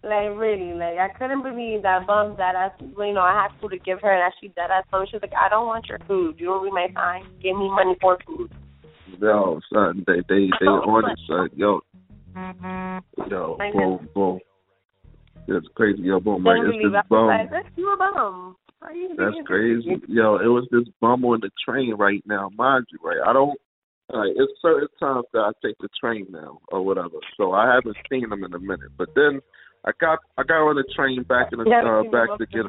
[0.01, 3.71] Like really, like I couldn't believe that bum that I, you know, I had food
[3.71, 5.67] to give her, and that she that I told me she was like, I don't
[5.67, 6.39] want your food.
[6.39, 7.27] You don't read my time.
[7.43, 8.49] Give me money for food.
[9.19, 11.49] Yo, son, they they they on it, son.
[11.53, 11.81] Yo,
[12.33, 13.29] mm-hmm.
[13.29, 14.39] yo, Like boom, boom.
[15.49, 16.45] It's crazy, yo, boom.
[16.45, 17.27] Right, it's believe this bum.
[17.27, 18.55] like, that's you a bum.
[19.17, 19.97] That's crazy.
[20.07, 23.19] Yo, it was this bum on the train right now, mind you, right?
[23.27, 23.59] I don't
[24.11, 27.19] like it's certain times that I take the train now or whatever.
[27.37, 28.91] So I haven't seen him in a minute.
[28.97, 29.41] But then
[29.85, 32.65] I got I got on the train back in the uh, back to get.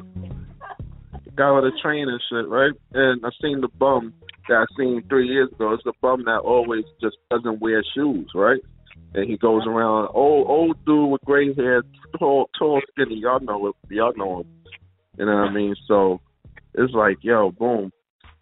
[1.35, 2.73] Got on the train and shit, right?
[2.93, 4.13] And I seen the bum
[4.47, 5.73] that I seen three years ago.
[5.73, 8.59] It's the bum that always just doesn't wear shoes, right?
[9.13, 11.83] And he goes around old old dude with gray hair,
[12.17, 13.15] tall tall skinny.
[13.15, 13.75] Y'all know it.
[13.89, 14.47] Y'all know him.
[15.17, 15.75] You know what I mean?
[15.87, 16.21] So
[16.73, 17.91] it's like, yo, boom.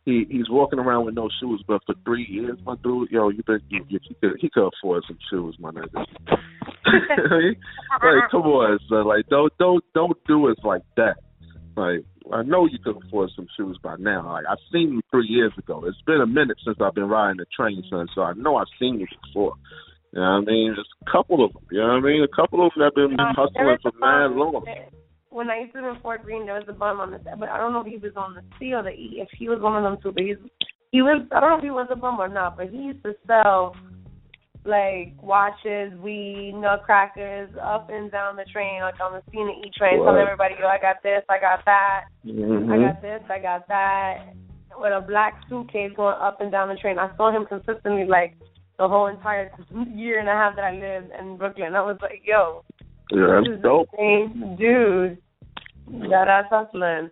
[0.09, 3.43] He he's walking around with no shoes, but for three years, my dude, yo, you
[3.45, 5.93] think you, you, he could he could afford some shoes, my nigga.
[8.01, 9.05] like, come on, son.
[9.05, 11.17] Like, don't don't don't do us like that.
[11.77, 12.03] Like,
[12.33, 14.25] I know you could afford some shoes by now.
[14.33, 15.83] Like, I've seen you three years ago.
[15.85, 18.07] It's been a minute since I've been riding the train, son.
[18.15, 19.53] So I know I've seen you before.
[20.11, 20.73] You know what I mean?
[20.75, 21.61] There's a couple of them.
[21.71, 22.23] You know what I mean?
[22.23, 24.63] A couple of them have been Uh, hustling for mad long.
[24.65, 24.91] that-
[25.31, 27.39] When I used to live in Fort Greene, there was a bum on the set,
[27.39, 29.21] but I don't know if he was on the C or the E.
[29.21, 30.37] If he was one of them two, but he's
[30.91, 31.21] he was.
[31.31, 33.75] I don't know if he was a bum or not, but he used to sell
[34.65, 39.67] like watches, weed, nutcrackers up and down the train, like on the C and the
[39.67, 42.81] E train, telling everybody, "Yo, I got this, I got that, I Mm-hmm.
[42.81, 44.33] got this, I got that."
[44.77, 48.33] With a black suitcase going up and down the train, I saw him consistently like
[48.77, 49.51] the whole entire
[49.93, 51.75] year and a half that I lived in Brooklyn.
[51.75, 52.63] I was like, "Yo."
[53.11, 53.89] Yeah, that's dope.
[53.97, 55.17] insane, dude.
[56.09, 57.09] That ass hustling.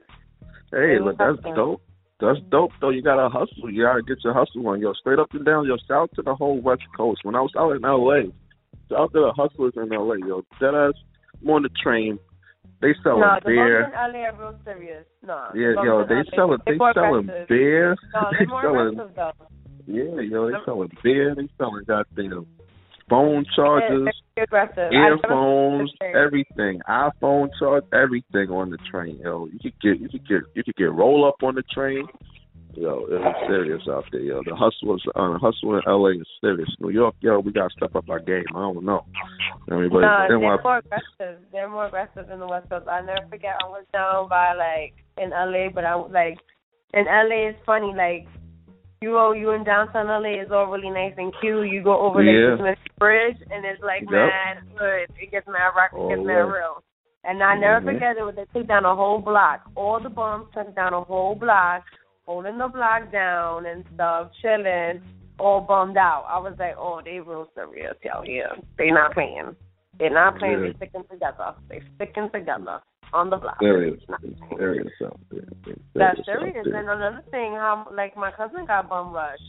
[0.72, 1.56] Hey, look, that's hustling.
[1.56, 1.82] dope.
[2.20, 2.90] That's dope though.
[2.90, 3.72] You gotta hustle.
[3.72, 4.82] You gotta get your hustle on.
[4.82, 5.66] Yo, straight up and down.
[5.66, 7.22] Yo, shout out to the whole West Coast.
[7.24, 8.32] When I was out in LA,
[8.90, 10.16] shout out to the hustlers in LA.
[10.26, 10.94] Yo, that ass
[11.42, 12.18] I'm on the train.
[12.82, 13.86] They selling no, the beer.
[13.86, 15.06] in LA are real serious.
[15.26, 15.48] No.
[15.54, 17.48] the Yeah, bums yo, they selling they selling aggressive.
[17.50, 17.96] beer.
[18.14, 19.00] No, they selling
[19.88, 21.34] yeah, yo, they selling beer.
[21.36, 22.46] They selling goddamn
[23.10, 24.92] phone chargers, aggressive.
[24.92, 26.80] Earphones, everything.
[26.88, 29.20] iPhone charge, everything on the train.
[29.24, 32.06] Yo, you could get you could get you could get roll up on the train.
[32.74, 34.22] Yo, it's serious out there.
[34.22, 36.70] Yo, the hustle is uh, the hustle in LA is serious.
[36.80, 38.46] New York, yo, we gotta step up our game.
[38.52, 39.04] I don't know.
[39.72, 40.58] I mean, but no, they're why?
[40.62, 41.42] more aggressive.
[41.52, 42.88] They're more aggressive in the West Coast.
[42.88, 43.56] I never forget.
[43.64, 46.38] I was down by like in LA, but I like
[46.94, 47.50] in LA.
[47.50, 47.94] It's funny.
[47.98, 48.28] Like
[49.02, 51.70] you go, you in downtown LA is all really nice and cute.
[51.70, 52.52] You go over Yeah.
[52.52, 54.12] the Smith Bridge, and it's like Yep.
[54.12, 55.10] mad good.
[55.20, 55.92] It gets mad rock.
[55.94, 56.84] It gets Oh, mad real.
[57.24, 57.94] And I never Mhm.
[57.94, 58.26] forget it.
[58.26, 59.62] when They took down a whole block.
[59.76, 61.84] All the bums took down a whole block,
[62.26, 65.02] holding the block down and stuff, chilling,
[65.40, 66.26] all bummed out.
[66.28, 68.56] I was like, oh, they real serious, yo, here.
[68.78, 69.56] They not playing.
[70.00, 70.64] They're not playing.
[70.64, 70.72] Yeah.
[70.72, 71.54] They sticking together.
[71.68, 72.82] They sticking together
[73.14, 73.58] on the block.
[73.60, 74.36] Serious out there.
[74.58, 74.92] Serious
[75.96, 76.66] That's out serious.
[76.66, 79.40] And another thing, how like my cousin got bum rush.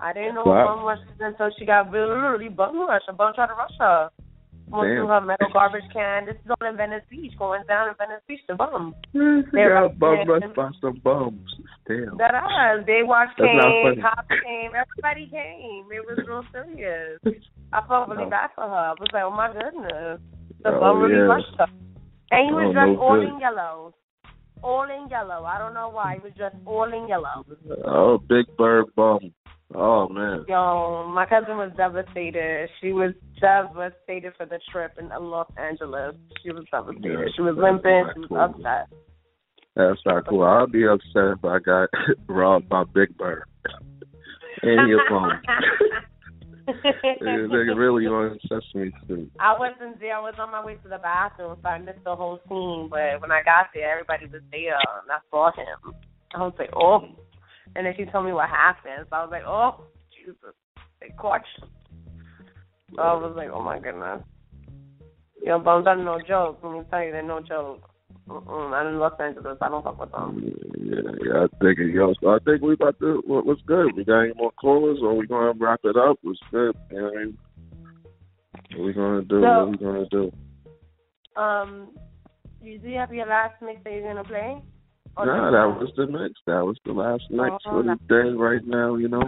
[0.00, 0.66] I didn't know Wow.
[0.66, 3.02] what bum rush was until she got literally bum rush.
[3.08, 4.10] A bum tried to rush her.
[4.70, 4.96] Went Damn.
[5.00, 6.26] through her metal garbage can.
[6.26, 8.94] This is all in Venice Beach, going down in Venice Beach to bum.
[9.14, 10.38] They got bum there.
[10.40, 11.40] rushed by some bums.
[11.88, 12.18] Damn.
[12.18, 12.84] That us.
[12.86, 15.88] They watched came, cops came, everybody came.
[15.90, 17.18] It was real serious.
[17.72, 18.30] I felt really Oh.
[18.30, 18.92] bad for her.
[18.92, 20.20] I was like, oh my goodness.
[20.62, 21.32] The Oh, bum really yeah.
[21.32, 21.66] rushed her.
[22.30, 23.28] And he oh, was Oh, dressed no all good.
[23.28, 23.94] in yellow.
[24.62, 25.44] All in yellow.
[25.44, 26.14] I don't know why.
[26.14, 27.44] He was dressed all in yellow.
[27.86, 29.32] Oh, Big Bird bum.
[29.74, 30.44] Oh man.
[30.48, 32.68] Yo, my cousin was devastated.
[32.80, 36.14] She was devastated for the trip in Los Angeles.
[36.42, 37.30] She was devastated.
[37.36, 38.04] She was limping.
[38.06, 38.38] not She was cool.
[38.40, 38.88] upset.
[39.76, 40.42] That's not cool.
[40.42, 41.88] I'll be upset if I got
[42.28, 43.44] robbed by Big Bird.
[44.62, 45.40] and your phone.
[46.68, 49.30] Nigga really on Sesame Street.
[49.40, 50.16] I wasn't there.
[50.16, 52.88] I was on my way to the bathroom, so I missed the whole scene.
[52.90, 55.94] But when I got there, everybody was there, and I saw him.
[56.34, 57.08] I was like, oh.
[57.76, 59.06] And then she told me what happened.
[59.08, 59.84] So I was like, oh,
[60.14, 60.54] Jesus.
[61.00, 61.68] They caught you.
[62.96, 64.22] So I was like, oh, my goodness.
[65.42, 66.58] Yo, bums are no joke.
[66.62, 67.88] Let me tell you, they're no joke.
[68.28, 69.56] Mm-mm, I'm in Los Angeles.
[69.60, 70.52] I don't fuck with them.
[70.78, 72.12] Yeah, yeah, I think it, yo.
[72.20, 73.22] So I think we about to.
[73.26, 73.96] What, what's good?
[73.96, 76.18] We got any more callers, or we gonna wrap it up?
[76.22, 76.76] What's good?
[76.90, 77.38] You know what I mean?
[78.76, 79.40] What we gonna do?
[79.40, 80.32] So- what we gonna do?
[81.40, 81.88] Um,
[82.60, 84.60] you do you have your last mix that you're gonna play?
[85.16, 86.34] Or Nah, that was the mix.
[86.46, 88.96] That was the last mix Oh, for the day right now.
[88.96, 89.22] You know.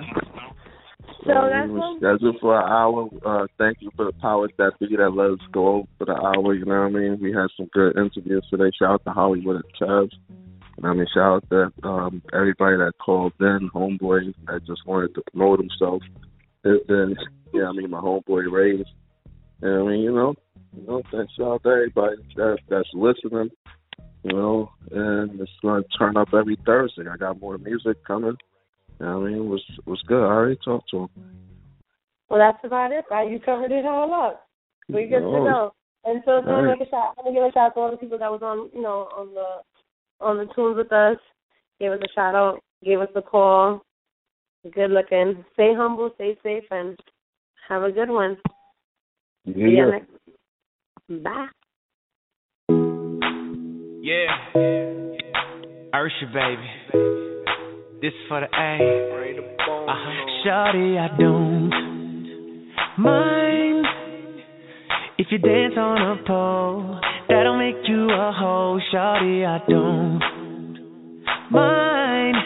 [1.25, 3.09] So Uh, that's we scheduled for an hour.
[3.25, 6.55] Uh, thank you for the powers that be that let us go for the hour.
[6.55, 7.19] You know what I mean?
[7.21, 8.71] We had some good interviews today.
[8.79, 10.17] Shout out to Holliewood and Chubbs.
[10.77, 15.15] And I mean, shout out to um, everybody that called in, homeboys that just wanted
[15.15, 16.03] to promote himself.
[16.65, 17.17] And then,
[17.53, 18.87] yeah, I mean, my homeboy Rays.
[19.63, 20.35] And I mean, you know,
[20.75, 23.51] you know, thanks shout out to everybody that, that's listening.
[24.23, 27.09] You know, and it's going to turn up every Thursday.
[27.11, 28.37] I got more music coming.
[29.01, 30.23] You know I mean, it was was good.
[30.23, 31.09] I already talked to him.
[32.29, 33.05] Well, that's about it.
[33.11, 33.31] Right?
[33.31, 34.47] You covered it all up.
[34.89, 35.45] We good to No.
[35.45, 35.75] go.
[36.05, 36.79] And so, so All right.
[36.79, 37.15] make a shout.
[37.19, 39.09] I'm gonna give a shout out to all the people that was on, you know,
[39.17, 41.17] on the on the tunes with us.
[41.79, 42.61] Gave us a shout out.
[42.85, 43.83] Gave us a call.
[44.71, 45.45] Good looking.
[45.55, 46.11] Stay humble.
[46.15, 46.99] Stay safe, and
[47.69, 48.37] have a good one.
[49.47, 49.91] See you Yeah.
[49.91, 50.11] next.
[51.09, 51.49] Bye.
[54.03, 54.37] Yeah.
[55.93, 57.30] Usher, baby.
[58.03, 58.79] This for the A.
[59.61, 60.47] Uh-huh.
[60.47, 61.69] Shawty, I don't
[62.97, 63.85] mind
[65.19, 66.99] if you dance on a pole.
[67.29, 68.81] That'll make you a hoe.
[68.91, 70.19] Shawty, I don't
[71.51, 72.37] mind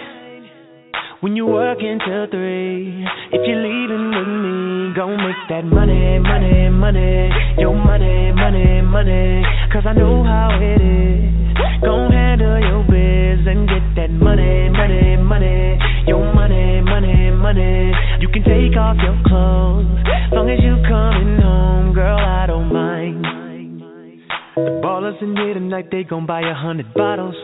[1.20, 3.06] when you work until three.
[3.30, 7.30] If you're leaving with me, go make that money, money, money.
[7.58, 9.44] Your money, money, money.
[9.72, 11.43] Cause I know how it is.
[11.82, 15.78] Go handle your biz and get that money, money, money.
[16.06, 17.92] Your money, money, money.
[18.20, 19.88] You can take off your clothes.
[20.32, 23.24] Long as you coming home, girl, I don't mind.
[24.56, 27.34] The ballers in here tonight, they gon' buy a hundred bottles.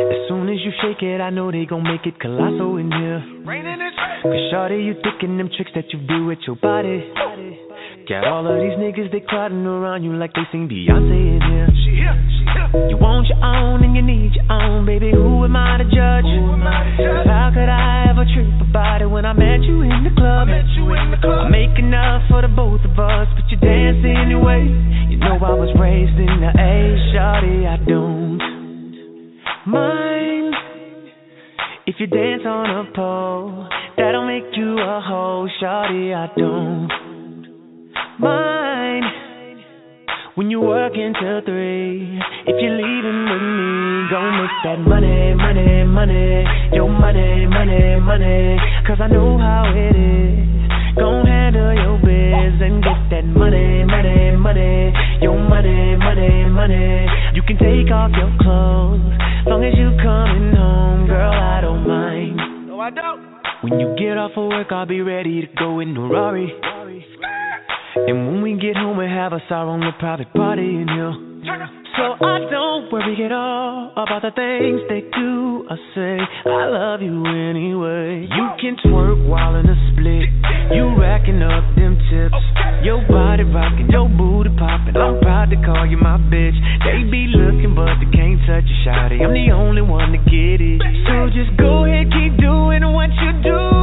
[0.00, 3.22] As soon as you shake it, I know they gon' make it colossal in here.
[4.22, 7.02] Cause shawty, you thinking them tricks that you do with your body.
[8.08, 12.31] Got all of these niggas, they crowding around you like they sing Beyonce in here.
[12.72, 15.12] You want your own and you need your own, baby.
[15.12, 16.24] Who am I to judge?
[16.24, 20.48] Cause how could I ever trip about it when I met you in the club?
[20.48, 24.64] I make enough for the both of us, but you dance anyway.
[25.12, 27.68] You know I was raised in the A, shawty.
[27.68, 28.40] I don't
[29.68, 30.54] mind
[31.84, 33.68] if you dance on a pole.
[33.98, 36.16] That'll make you a hoe, shawty.
[36.16, 36.88] I don't
[38.18, 38.71] mind
[40.34, 42.18] when you work until three.
[42.46, 46.44] If you're leaving with me, go make that money, money, money.
[46.72, 48.58] Your money, money, money.
[48.86, 50.96] Cause I know how it is.
[50.96, 54.92] Go handle your biz and get that money, money, money.
[55.20, 57.06] Your money, money, money.
[57.34, 59.04] You can take off your clothes.
[59.46, 62.68] Long as you coming home, girl, I don't mind.
[62.68, 63.20] No, I don't.
[63.62, 66.52] When you get off of work, I'll be ready to go in the Rari.
[68.08, 71.14] And when we get home, we have us our own private party in here.
[71.94, 76.18] So I don't worry at all about the things they do or say.
[76.50, 78.26] I love you anyway.
[78.26, 80.26] You can twerk while in a split.
[80.74, 82.34] You racking up them tips.
[82.82, 84.96] Your body rocking, your booty popping.
[84.96, 86.58] I'm proud to call you my bitch.
[86.82, 89.22] They be looking, but they can't touch you, shawty.
[89.22, 90.82] I'm the only one to get it.
[91.06, 93.81] So just go ahead, keep doing what you doing.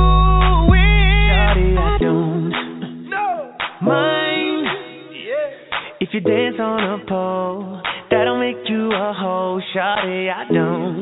[5.99, 7.81] If you dance on a pole.
[8.09, 10.31] That'll make you a hoe, shawty.
[10.33, 11.01] I don't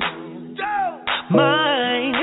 [1.31, 2.15] mind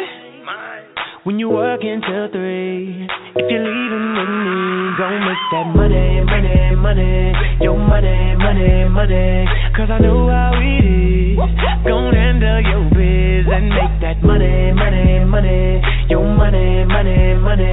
[1.24, 3.08] when you work until three.
[3.36, 7.32] If you're leaving with me, go make that money, money, money.
[7.60, 9.46] Your money, money, money.
[9.74, 11.38] Cause I know how it is.
[11.86, 15.82] Go handle your biz and make that money, money, money.
[16.08, 17.70] Your money, money, money.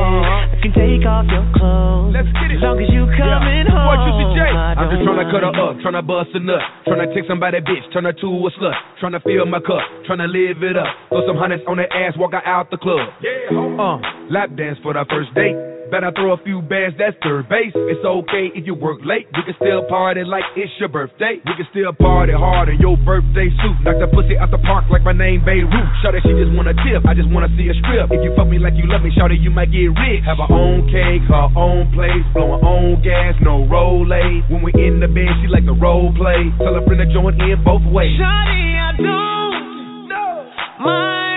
[0.66, 2.14] You can take off your clothes.
[2.16, 2.58] Let's get it.
[2.58, 3.86] As long as you coming home.
[3.86, 5.78] What you say, I I'm just don't tryna cut her mind.
[5.78, 9.22] up, tryna bust a nut, tryna take somebody bitch, turn her to a slut, tryna
[9.24, 12.46] fill my cup, tryna live it up, throw some hundreds on her ass, walk her
[12.46, 13.10] out the club.
[13.22, 13.98] Yeah, uh,
[14.30, 15.58] lap dance for the first date.
[15.92, 17.76] Bet I throw a few bands, that's third base.
[17.76, 19.28] It's okay if you work late.
[19.36, 21.44] We can still party like it's your birthday.
[21.44, 23.76] We can still party hard in your birthday suit.
[23.84, 25.92] Knock the pussy out the park like my name Babe Ruth.
[26.00, 27.04] Shout she just wanna tip.
[27.04, 28.08] I just wanna see a strip.
[28.08, 30.24] If you fuck me like you love me, shout you might get rich.
[30.24, 34.72] Have her own cake, her own place, blow her own gas, no roll When we
[34.80, 36.56] in the bed, she like the role play.
[36.64, 38.16] Tell her friend to join in both ways.
[38.16, 41.31] Shawty, I don't mind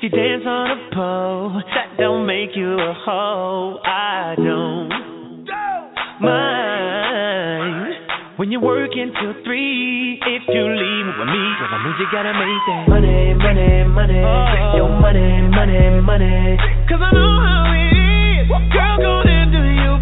[0.00, 1.60] if you dance on a pole.
[1.76, 3.78] That don't make you a hoe.
[3.84, 4.88] I don't
[6.24, 7.94] mind
[8.38, 10.16] when you're working till three.
[10.24, 14.24] If you leave with me, well, that means you gotta make that money, money, money.
[14.24, 14.76] Oh.
[14.76, 16.56] Your money, money, money.
[16.88, 18.48] Cause I know how it is.
[18.72, 20.00] Girl, go and do your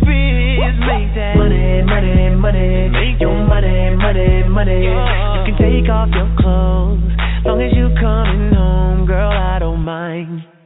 [0.73, 0.81] biz.
[0.81, 2.89] Make that money, money, money.
[2.89, 4.85] Make your money, money, money.
[4.85, 7.01] You can take off your clothes.
[7.45, 10.58] Long as you coming home, girl, I don't mind.